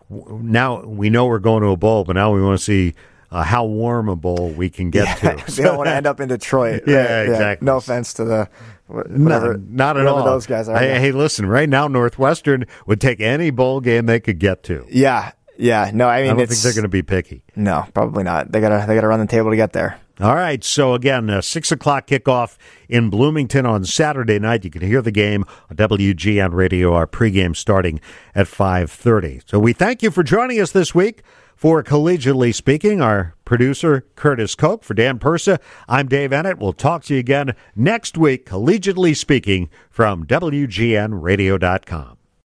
Now 0.10 0.82
we 0.82 1.10
know 1.10 1.28
we're 1.28 1.40
going 1.40 1.62
to 1.62 1.70
a 1.70 1.78
bowl, 1.78 2.06
but 2.06 2.14
now 2.14 2.34
we 2.34 2.42
want 2.42 2.58
to 2.58 2.64
see 2.64 2.96
uh, 3.32 3.44
how 3.44 3.66
warm 3.66 4.10
a 4.10 4.16
bowl 4.16 4.50
we 4.50 4.70
can 4.70 4.90
get 4.90 5.24
yeah, 5.24 5.36
to. 5.36 5.52
they 5.56 5.64
don't 5.64 5.78
want 5.78 5.88
to 5.88 5.96
end 5.96 6.06
up 6.06 6.20
in 6.20 6.28
Detroit. 6.28 6.84
yeah, 6.88 6.96
right? 6.96 7.30
exactly. 7.30 7.66
Yeah, 7.66 7.72
no 7.72 7.78
offense 7.78 8.14
to 8.16 8.26
the 8.26 8.50
whatever, 8.88 9.54
not, 9.58 9.96
not 9.96 9.98
at 9.98 10.06
all. 10.06 10.24
Those 10.26 10.46
guys 10.46 10.68
are. 10.68 10.78
Hey, 10.78 11.00
hey, 11.00 11.12
listen. 11.12 11.46
Right 11.46 11.70
now, 11.70 11.88
Northwestern 11.88 12.66
would 12.86 13.00
take 13.00 13.22
any 13.22 13.50
bowl 13.50 13.80
game 13.80 14.06
they 14.06 14.20
could 14.20 14.40
get 14.40 14.64
to. 14.64 14.86
Yeah, 14.90 15.32
yeah. 15.58 15.92
No, 15.94 16.10
I 16.10 16.24
mean, 16.24 16.32
I 16.32 16.34
don't 16.34 16.48
think 16.48 16.60
they're 16.60 16.74
going 16.74 16.84
to 16.84 16.90
be 16.90 17.04
picky. 17.04 17.44
No, 17.56 17.86
probably 17.94 18.24
not. 18.24 18.52
They 18.52 18.60
gotta 18.60 18.86
they 18.86 18.96
gotta 18.96 19.08
run 19.08 19.20
the 19.20 19.28
table 19.28 19.50
to 19.50 19.56
get 19.56 19.72
there. 19.72 20.00
All 20.20 20.36
right. 20.36 20.64
So 20.64 20.94
again, 20.94 21.30
a 21.30 21.42
six 21.42 21.72
o'clock 21.72 22.08
kickoff 22.08 22.58
in 22.90 23.10
Bloomington 23.10 23.66
on 23.66 23.86
Saturday 23.86 24.38
night. 24.40 24.64
You 24.64 24.70
can 24.70 24.82
hear 24.82 25.02
the 25.02 25.12
game 25.12 25.46
on 25.70 25.78
WGN 25.78 26.54
Radio. 26.54 26.94
Our 26.94 27.08
pregame 27.08 27.56
starting 27.56 28.02
at 28.36 28.48
five 28.48 28.92
thirty. 28.92 29.42
So 29.46 29.58
we 29.58 29.74
thank 29.74 30.04
you 30.04 30.12
for 30.12 30.22
joining 30.22 30.60
us 30.60 30.72
this 30.74 30.94
week. 30.94 31.24
For 31.62 31.84
Collegiately 31.84 32.56
Speaking, 32.56 33.02
our 33.02 33.36
producer, 33.46 34.04
Curtis 34.16 34.56
Koch. 34.56 34.84
For 34.84 34.96
Dan 34.96 35.20
Persa, 35.20 35.60
I'm 35.88 36.08
Dave 36.08 36.32
Eanet. 36.32 36.58
We'll 36.58 36.74
talk 36.74 37.04
to 37.04 37.14
you 37.14 37.20
again 37.20 37.54
next 37.76 38.18
week, 38.18 38.48
Collegiately 38.48 39.16
Speaking, 39.16 39.70
from 39.92 40.26
WGNRadio.com. 40.26 42.18